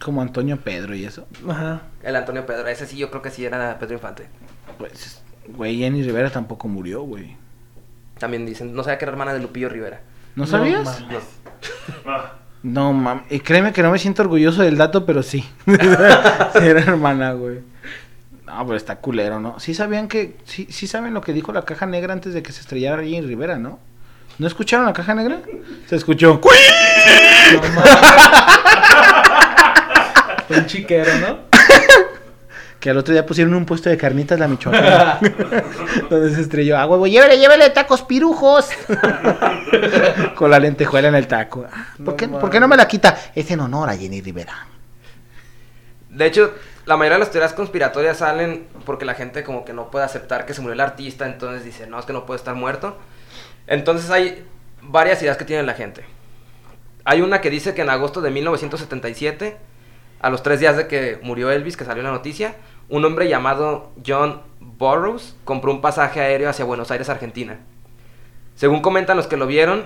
[0.00, 1.26] Como Antonio Pedro y eso.
[1.48, 1.82] Ajá.
[2.04, 4.28] El Antonio Pedro, ese sí, yo creo que sí era Pedro Infante.
[4.78, 7.36] Pues, güey, Jenny Rivera tampoco murió, güey.
[8.20, 10.00] También dicen, no sabía que era hermana de Lupillo Rivera.
[10.36, 11.00] ¿No sabías?
[11.00, 11.18] No.
[12.06, 12.32] Ah,
[12.62, 13.24] No, mames.
[13.30, 15.48] Y créeme que no me siento orgulloso del dato, pero sí.
[15.66, 15.78] sí
[16.60, 17.60] era hermana, güey.
[18.46, 19.58] No, pero está culero, ¿no?
[19.58, 20.36] Sí sabían que...
[20.44, 23.22] Sí, sí saben lo que dijo la caja negra antes de que se estrellara Jenny
[23.22, 23.78] Rivera, ¿no?
[24.38, 25.40] ¿No escucharon la caja negra?
[25.86, 26.40] Se escuchó...
[30.50, 30.56] No.
[30.56, 31.38] Un chiquero, ¿no?
[32.80, 35.18] Que al otro día pusieron un puesto de carnitas la Michoacán.
[36.10, 36.78] donde se estrelló.
[36.78, 38.70] Ah, huevo, llévele, llévele tacos pirujos.
[40.34, 41.66] Con la lentejuela en el taco.
[41.70, 42.28] Ah, ¿Por, No qué.
[42.28, 43.16] ¿Por qué no me la quita?
[43.34, 44.66] Es en honor a Jenny Rivera.
[46.08, 46.54] De hecho,
[46.86, 50.46] la mayoría de las teorías conspiratorias salen porque la gente como que no puede aceptar
[50.46, 52.96] que se murió el artista, entonces dice, no, es que no puede estar muerto.
[53.66, 54.44] Entonces hay
[54.82, 56.04] varias ideas que tiene la gente.
[57.04, 59.56] Hay una que dice que en agosto de 1977,
[60.20, 62.56] a los tres días de que murió Elvis, que salió la noticia,
[62.90, 67.58] un hombre llamado John Burroughs compró un pasaje aéreo hacia Buenos Aires, Argentina.
[68.56, 69.84] Según comentan los que lo vieron,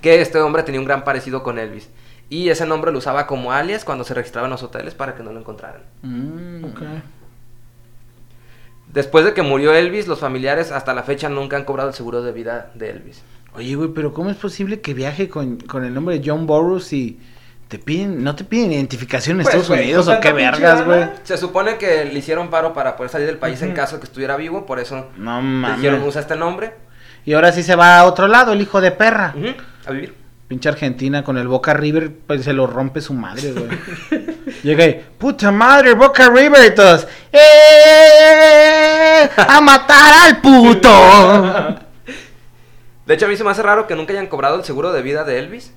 [0.00, 1.88] que este hombre tenía un gran parecido con Elvis.
[2.28, 5.22] Y ese nombre lo usaba como alias cuando se registraba en los hoteles para que
[5.22, 5.82] no lo encontraran.
[6.02, 6.64] Mm.
[6.64, 6.82] Ok.
[8.92, 12.22] Después de que murió Elvis, los familiares hasta la fecha nunca han cobrado el seguro
[12.22, 13.22] de vida de Elvis.
[13.54, 16.92] Oye, güey, pero ¿cómo es posible que viaje con, con el nombre de John Burroughs
[16.92, 17.18] y
[17.70, 21.08] te piden, no te piden identificación en Pues, Estados Unidos o qué vergas, güey?
[21.22, 24.06] Se supone que le hicieron paro para poder salir del país en caso de que
[24.06, 26.08] estuviera vivo, por eso No le dijeron mames.
[26.08, 26.74] usa este nombre.
[27.24, 29.36] Y ahora sí se va a otro lado, el hijo de perra.
[29.86, 30.16] A vivir.
[30.48, 33.68] Pinche Argentina con el Boca River, pues se lo rompe su madre, güey.
[34.64, 39.30] Llega y, puta madre, Boca River, y todos, ¡eh!
[39.36, 40.90] ¡A matar al puto!
[43.06, 45.02] De hecho, a mí se me hace raro que nunca hayan cobrado el seguro de
[45.02, 45.72] vida de Elvis.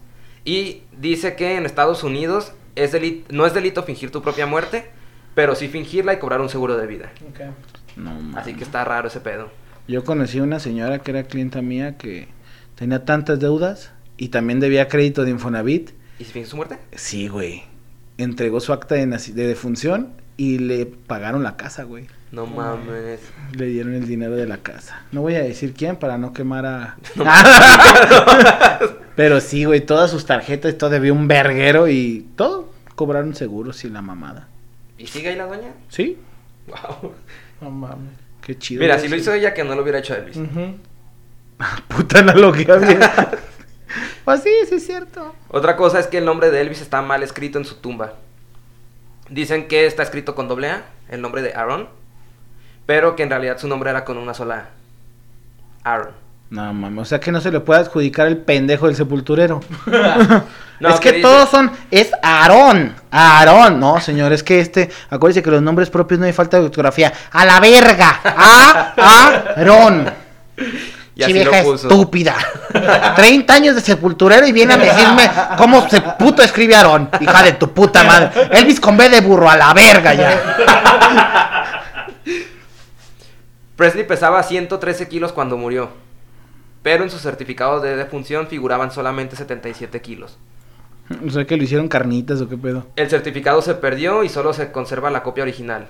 [0.45, 4.89] Y dice que en Estados Unidos es deli- no es delito fingir tu propia muerte,
[5.35, 7.11] pero sí fingirla y cobrar un seguro de vida.
[7.29, 7.39] Ok.
[7.97, 8.37] No.
[8.37, 9.49] Así que está raro ese pedo.
[9.87, 12.27] Yo conocí a una señora que era clienta mía que
[12.75, 15.91] tenía tantas deudas y también debía crédito de Infonavit.
[16.19, 16.77] ¿Y si finge su muerte?
[16.95, 17.63] Sí, güey.
[18.17, 22.07] Entregó su acta de, naci- de defunción y le pagaron la casa, güey.
[22.33, 23.19] No mames.
[23.51, 25.03] Le dieron el dinero de la casa.
[25.11, 26.97] No voy a decir quién para no quemar a...
[29.15, 32.73] Pero sí, güey, todas sus tarjetas, todo debía un verguero y todo.
[32.95, 34.47] Cobraron seguros y la mamada.
[34.97, 35.73] ¿Y sigue ahí la doña?
[35.89, 36.17] ¿Sí?
[36.65, 37.13] Wow.
[37.61, 38.15] No mames.
[38.41, 38.81] Qué chido.
[38.81, 40.37] Mira, si lo hizo ella, que no lo hubiera hecho Elvis.
[41.87, 42.79] Puta analogía,
[44.25, 45.35] pues sí, sí es cierto.
[45.49, 48.15] Otra cosa es que el nombre de Elvis está mal escrito en su tumba.
[49.29, 51.87] Dicen que está escrito con doble A, el nombre de Aaron,
[52.85, 54.65] pero que en realidad su nombre era con una sola
[55.83, 55.93] A.
[55.93, 56.09] Aaron.
[56.49, 59.61] No, mames, o sea que no se le puede adjudicar el pendejo del sepulturero.
[60.79, 65.41] No, es que dice- todos son, es Aarón, Aarón, no señor, es que este, acuérdense
[65.41, 68.93] que los nombres propios no hay falta de ortografía, a la verga, a,
[69.55, 70.11] Aarón,
[71.15, 71.87] Y así vieja lo puso.
[71.87, 72.35] estúpida,
[73.15, 77.53] 30 años de sepulturero y viene a decirme cómo se puto escribe Aarón, hija de
[77.53, 81.37] tu puta madre, Elvis con B de burro, a la verga ya.
[83.75, 85.89] Presley pesaba 113 kilos cuando murió,
[86.83, 90.37] pero en su certificado de defunción figuraban solamente 77 kilos.
[91.25, 92.85] O sea que lo hicieron carnitas o qué pedo.
[92.95, 95.87] El certificado se perdió y solo se conserva la copia original.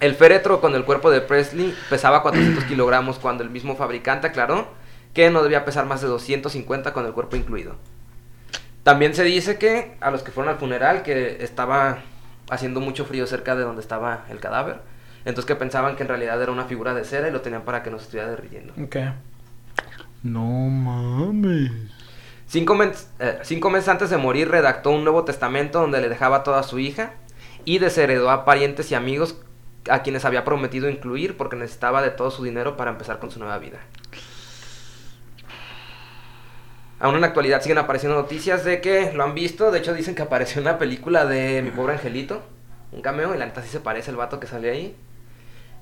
[0.00, 4.68] El féretro con el cuerpo de Presley pesaba 400 kilogramos cuando el mismo fabricante aclaró
[5.12, 7.74] que no debía pesar más de 250 con el cuerpo incluido.
[8.84, 11.98] También se dice que a los que fueron al funeral que estaba
[12.48, 14.80] haciendo mucho frío cerca de donde estaba el cadáver,
[15.28, 17.82] entonces que pensaban que en realidad era una figura de cera y lo tenían para
[17.82, 18.72] que no se estuviera derritiendo.
[18.82, 18.96] Ok.
[20.22, 21.70] No mames.
[22.46, 26.42] Cinco, mes- eh, cinco meses antes de morir redactó un nuevo testamento donde le dejaba
[26.42, 27.12] toda a su hija
[27.64, 29.36] y desheredó a parientes y amigos
[29.90, 33.38] a quienes había prometido incluir porque necesitaba de todo su dinero para empezar con su
[33.38, 33.78] nueva vida.
[37.00, 39.70] Aún en la actualidad siguen apareciendo noticias de que lo han visto.
[39.70, 42.42] De hecho, dicen que apareció en una película de Mi Pobre Angelito.
[42.90, 44.96] Un cameo, y la neta sí se parece el vato que sale ahí.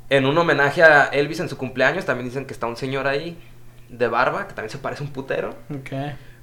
[0.09, 3.37] En un homenaje a Elvis en su cumpleaños, también dicen que está un señor ahí.
[3.89, 5.51] de barba, que también se parece un putero.
[5.71, 5.91] Ok.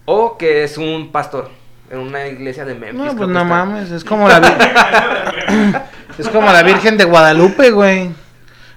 [0.06, 1.50] O que es un pastor
[1.90, 3.00] en una iglesia de Memphis.
[3.00, 3.44] No, pues no está.
[3.44, 4.40] mames, es como la
[6.18, 8.12] Es como la Virgen de Guadalupe, güey.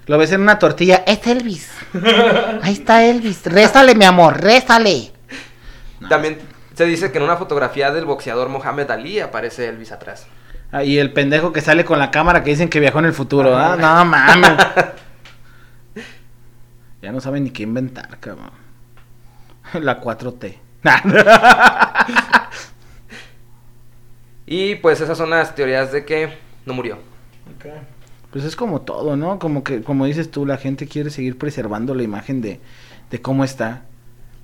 [0.07, 1.71] Lo ves en una tortilla, es Elvis.
[2.63, 3.45] Ahí está Elvis.
[3.45, 5.13] Réstale, mi amor, réstale.
[6.09, 6.39] También
[6.75, 10.27] se dice que en una fotografía del boxeador Mohamed Ali aparece Elvis atrás.
[10.73, 13.13] Ah, y el pendejo que sale con la cámara que dicen que viajó en el
[13.13, 13.77] futuro, ¿ah?
[13.77, 14.51] No mames.
[17.03, 18.51] Ya no saben ni qué inventar, cabrón.
[19.75, 20.57] La 4T.
[24.47, 26.31] Y pues esas son las teorías de que
[26.65, 26.97] no murió.
[27.57, 27.67] Ok.
[28.31, 29.39] Pues es como todo, ¿no?
[29.39, 32.61] Como que, como dices tú, la gente quiere seguir preservando la imagen de,
[33.11, 33.83] de cómo está.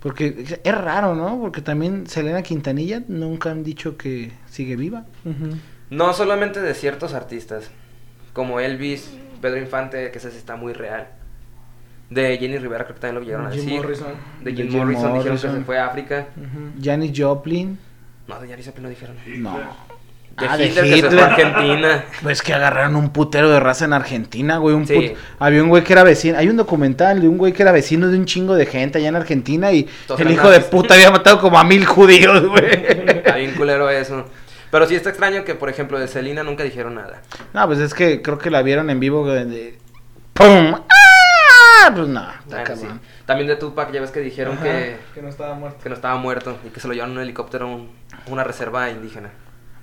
[0.00, 1.38] Porque es raro, ¿no?
[1.40, 5.04] Porque también Selena Quintanilla nunca han dicho que sigue viva.
[5.24, 5.56] Ujú.
[5.92, 7.70] No solamente de ciertos artistas,
[8.32, 9.12] como Elvis,
[9.42, 11.08] Pedro Infante, que ese sí está muy real.
[12.08, 13.80] De Jenny Rivera, creo que también lo llegaron a Jim decir.
[13.80, 14.12] Morrison.
[14.42, 16.26] De De Jim, Jim Morrison, dijeron que se fue a África.
[16.36, 16.82] Ujú.
[16.82, 17.78] Janis Joplin,
[18.26, 19.16] No, de Janis Joplin no dijeron.
[19.38, 19.58] no.
[20.38, 21.20] De Ah, de Hitler, que se fue Hitler.
[21.24, 22.04] a Argentina.
[22.22, 24.74] Pues que agarraron un putero de raza en Argentina, güey.
[24.74, 24.94] Un Sí.
[24.94, 26.38] put- Había un güey que era vecino.
[26.38, 29.08] Hay un documental de un güey que era vecino de un chingo de gente allá
[29.08, 32.64] en Argentina y Todos el hijo de puta había matado como a mil judíos, güey.
[32.72, 34.26] Está bien culero eso.
[34.72, 37.20] Pero sí está extraño que, por ejemplo, de Selena nunca dijeron nada.
[37.52, 39.44] No, pues es que creo que la vieron en vivo de...
[39.44, 39.78] de-
[40.32, 40.74] ¡Pum!
[40.74, 41.90] ¡Ah!
[41.94, 42.86] Pues no, está Bueno, sí.
[43.26, 45.78] También de Tupac, ya ves que dijeron Ajá, que, que no estaba muerto.
[45.82, 47.90] que no estaba muerto y que se lo llevaron en un helicóptero a un-
[48.26, 49.30] una reserva indígena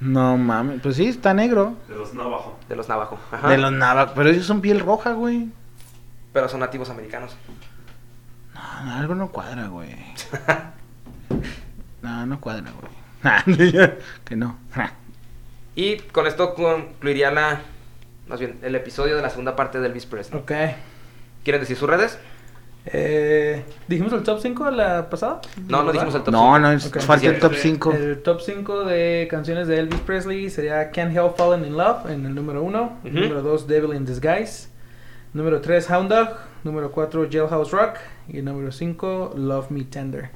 [0.01, 1.75] No mames, pues sí, está negro.
[1.87, 2.57] De los Navajo.
[2.67, 3.19] de los Navajo.
[3.31, 3.47] Ajá.
[3.49, 5.49] De los navajo, pero ellos son piel roja, güey.
[6.33, 7.35] Pero son nativos americanos.
[8.55, 9.95] No, no, algo no cuadra, güey.
[12.01, 12.91] No, no cuadra, güey.
[14.25, 14.57] que no.
[15.75, 17.61] Y con esto concluiría la,
[18.27, 20.39] más bien, el episodio de la segunda parte de Elvis Presley.
[20.41, 20.51] Ok.
[21.43, 22.17] ¿Quieren decir sus redes?
[22.85, 25.41] Eh, ¿Dijimos el top 5 la pasada?
[25.67, 26.59] No, no dijimos el top No, cinco.
[26.59, 26.99] no, es, Ok.
[27.01, 27.59] falta el top sí.
[27.71, 27.91] 5.
[27.93, 32.25] El top 5 de canciones de Elvis Presley sería Can't Help Falling in Love en
[32.25, 32.99] el número 1.
[33.03, 33.13] Ujú.
[33.13, 34.69] Número 2, Devil in Disguise.
[35.33, 36.29] Número 3, Hound Dog.
[36.63, 37.97] Número 4, Jailhouse Rock.
[38.27, 40.29] Y número 5, Love Me Tender.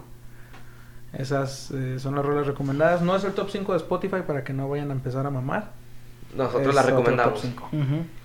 [1.14, 3.02] Esas eh, son las rolas recomendadas.
[3.02, 5.72] No es el top 5 de Spotify para que no vayan a empezar a mamar.
[6.36, 7.46] Nosotros Es la otro recomendamos.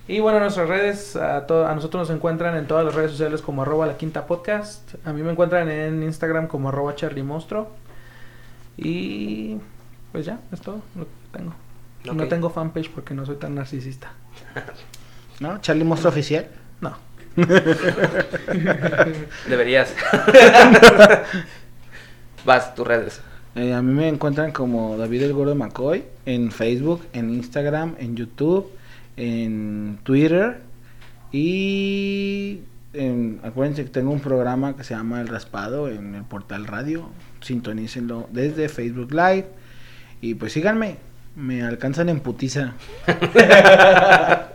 [0.08, 3.60] Y bueno, nuestras redes, a, a nosotros nos encuentran en todas las redes sociales como
[3.60, 4.94] arroba la quinta podcast.
[5.04, 7.68] A mí me encuentran en Instagram como arroba Charlie Monstruo.
[8.78, 9.58] Y
[10.12, 11.52] pues ya, es todo lo que tengo.
[12.04, 14.12] No tengo fanpage porque no soy tan narcisista.
[15.40, 15.60] ¿No?
[15.60, 16.46] Charlie Monstruo Oficial.
[16.80, 16.96] No.
[19.48, 19.94] Deberías.
[22.48, 23.20] Vas, tus redes.
[23.56, 28.16] Eh, a mí me encuentran como David el Gordo McCoy en Facebook, en Instagram, en
[28.16, 28.70] YouTube,
[29.18, 30.62] en Twitter
[31.30, 32.60] y
[32.94, 37.10] en- acuérdense que tengo un programa que se llama El Raspado en el portal radio.
[37.42, 39.46] Sintonícenlo desde Facebook Live
[40.22, 40.96] y pues síganme,
[41.36, 42.72] me alcanzan en putiza.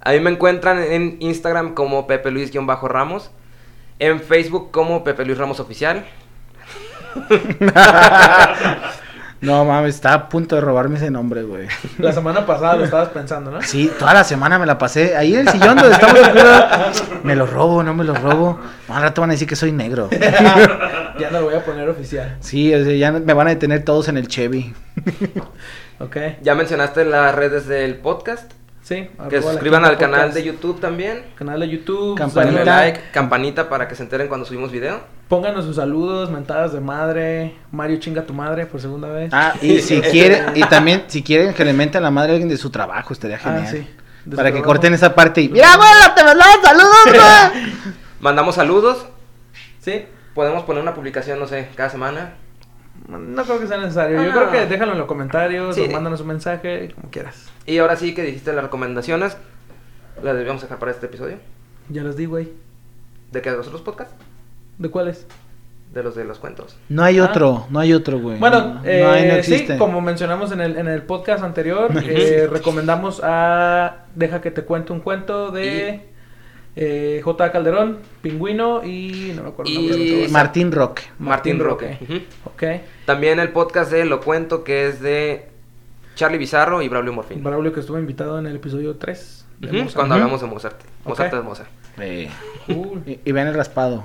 [0.00, 3.32] A mí me encuentran en Instagram como Pepe Luis-Ramos.
[3.98, 6.04] En Facebook como Pepe Luis Ramos Oficial.
[9.40, 11.68] No mames, está a punto de robarme ese nombre, güey.
[11.98, 13.60] La semana pasada lo estabas pensando, ¿no?
[13.62, 17.04] Sí, toda la semana me la pasé ahí en el sillón donde estamos.
[17.22, 18.58] Me lo robo, no me lo robo.
[18.88, 20.08] Al rato van a decir que soy negro.
[21.18, 22.36] ya no lo voy a poner oficial.
[22.40, 24.74] Sí, o sea, ya me van a detener todos en el Chevy.
[25.98, 26.16] Ok.
[26.42, 28.52] Ya mencionaste las redes del podcast.
[28.86, 29.10] Sí.
[29.28, 30.36] Que se suscriban al canal podcast.
[30.36, 31.24] de YouTube también.
[31.34, 32.16] Canal de YouTube.
[32.16, 32.64] Campanita.
[32.64, 35.00] Like, campanita para que se enteren cuando subimos video.
[35.26, 37.56] Pónganos sus saludos, mentadas de madre.
[37.72, 39.30] Mario chinga tu madre por segunda vez.
[39.32, 42.48] Ah, y si quieren, y también si quieren que le menten la madre a alguien
[42.48, 43.64] de su trabajo, estaría genial.
[43.66, 43.88] Ah, sí.
[44.24, 44.72] De Para que trabajo.
[44.74, 45.48] corten esa parte y.
[45.48, 47.72] ¡Mira, abuela, te mandamos saludos, güey!
[48.20, 49.06] Mandamos saludos.
[49.80, 50.06] Sí.
[50.32, 52.34] Podemos poner una publicación, no sé, cada semana.
[53.08, 54.22] No creo que sea necesario.
[54.22, 54.34] Yo Ah.
[54.34, 55.82] creo que déjalo en los comentarios Sí.
[55.88, 57.50] o mándanos un mensaje, como quieras.
[57.66, 59.36] Y ahora sí que dijiste las recomendaciones.
[60.22, 61.36] Las debíamos dejar para este episodio.
[61.88, 62.48] Ya los di, güey.
[63.32, 63.50] ¿De qué?
[63.50, 64.14] ¿De los otros podcasts?
[64.78, 65.26] ¿De cuáles?
[65.92, 66.76] De los de los cuentos.
[66.88, 67.24] No hay Ah.
[67.24, 68.38] otro, no hay otro, güey.
[68.38, 69.78] Bueno, no, eh, no hay, no sí, existe.
[69.78, 74.92] como mencionamos en el, en el podcast anterior, eh, recomendamos a Deja que te cuente
[74.92, 76.08] un cuento de
[76.76, 77.52] eh, J.
[77.52, 80.28] Calderón, Pingüino y no me acuerdo Y.
[80.30, 81.02] Martín Roque.
[81.18, 81.98] Martín Martín Roque.
[82.00, 82.04] Roque.
[82.14, 82.22] Ujú.
[82.44, 82.82] Ok.
[83.06, 85.48] También el podcast de Lo Cuento, que es de
[86.14, 87.42] Charlie Bizarro y Braulio Morfín.
[87.42, 89.46] Braulio que estuvo invitado en el episodio 3.
[89.60, 89.88] de.
[89.94, 90.80] Cuando hablamos de Mozart.
[91.04, 91.70] Mozart es Mozart.
[91.98, 92.28] Eh,
[92.66, 93.02] Cool.
[93.06, 94.04] y, y vean el raspado.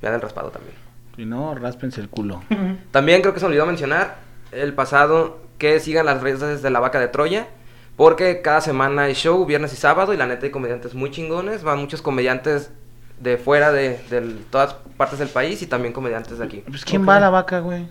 [0.00, 0.74] Vean el raspado también.
[1.16, 2.42] Si no, ráspense el culo.
[2.90, 4.16] También creo que se me olvidó mencionar
[4.52, 7.48] el pasado que sigan las redes de la vaca de Troya.
[7.96, 11.62] Porque cada semana hay show, viernes y sábado, y la neta hay comediantes muy chingones.
[11.62, 12.70] Van muchos comediantes
[13.18, 14.20] de fuera de, de
[14.50, 16.62] todas partes del país y también comediantes de aquí.
[16.68, 17.88] Pues quién va a la vaca, güey.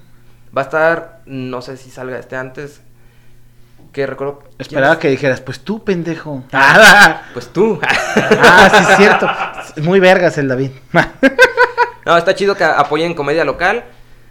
[0.55, 2.81] Va a estar, no sé si salga este antes,
[3.91, 4.39] que recuerdo...
[4.39, 4.99] ¿quién Esperaba es?
[4.99, 6.43] que dijeras, pues tú, pendejo.
[6.53, 7.79] Ah, Pues tú.
[8.13, 9.27] sí, es cierto.
[9.81, 10.69] Muy vergas el David.
[12.05, 13.85] no, está chido que apoyen comedia local,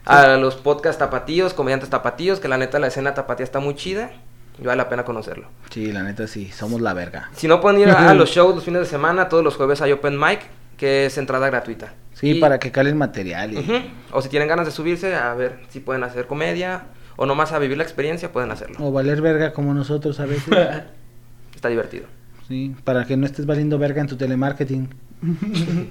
[0.07, 4.11] a los podcast tapatíos, comediantes tapatíos, que la neta la escena tapatía está muy chida
[4.59, 5.49] y vale la pena conocerlo.
[5.71, 7.29] sí, la neta sí, somos la verga.
[7.35, 9.81] Si no pueden ir a, a los shows los fines de semana, todos los jueves
[9.83, 10.41] hay open mic,
[10.77, 11.95] que es entrada gratuita.
[12.13, 13.53] Sí, Y- para que cale el material.
[13.55, 13.93] y-.
[14.13, 16.85] O si tienen ganas de subirse, a ver si pueden hacer comedia
[17.17, 18.77] o nomás a vivir la experiencia, pueden hacerlo.
[18.81, 20.53] O valer verga como nosotros a veces.
[21.55, 22.07] Está divertido.
[22.49, 24.89] sí, para que no estés valiendo verga en tu telemarketing.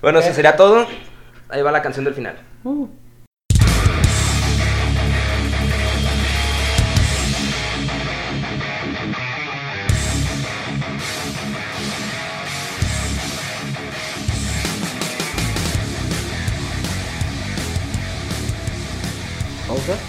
[0.00, 0.86] Bueno, eso sería todo.
[1.48, 2.36] Ahí va la canción del final.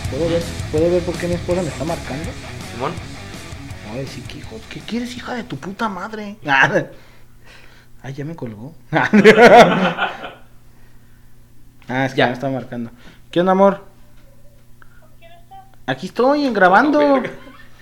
[0.09, 2.29] ¿Puedo ver, ¿puedo ver por qué mi esposa me está marcando?
[2.73, 2.91] Simón.
[3.93, 6.37] Ay, sí, ¿qué, hijo, ¿qué quieres, hija de tu puta madre?
[8.03, 8.73] Ay, ya me colgó.
[8.91, 9.09] ah,
[12.05, 12.27] es que Ya.
[12.27, 12.89] me está marcando.
[13.29, 13.85] ¿Qué onda, amor?
[15.85, 17.21] Aquí estoy, grabando.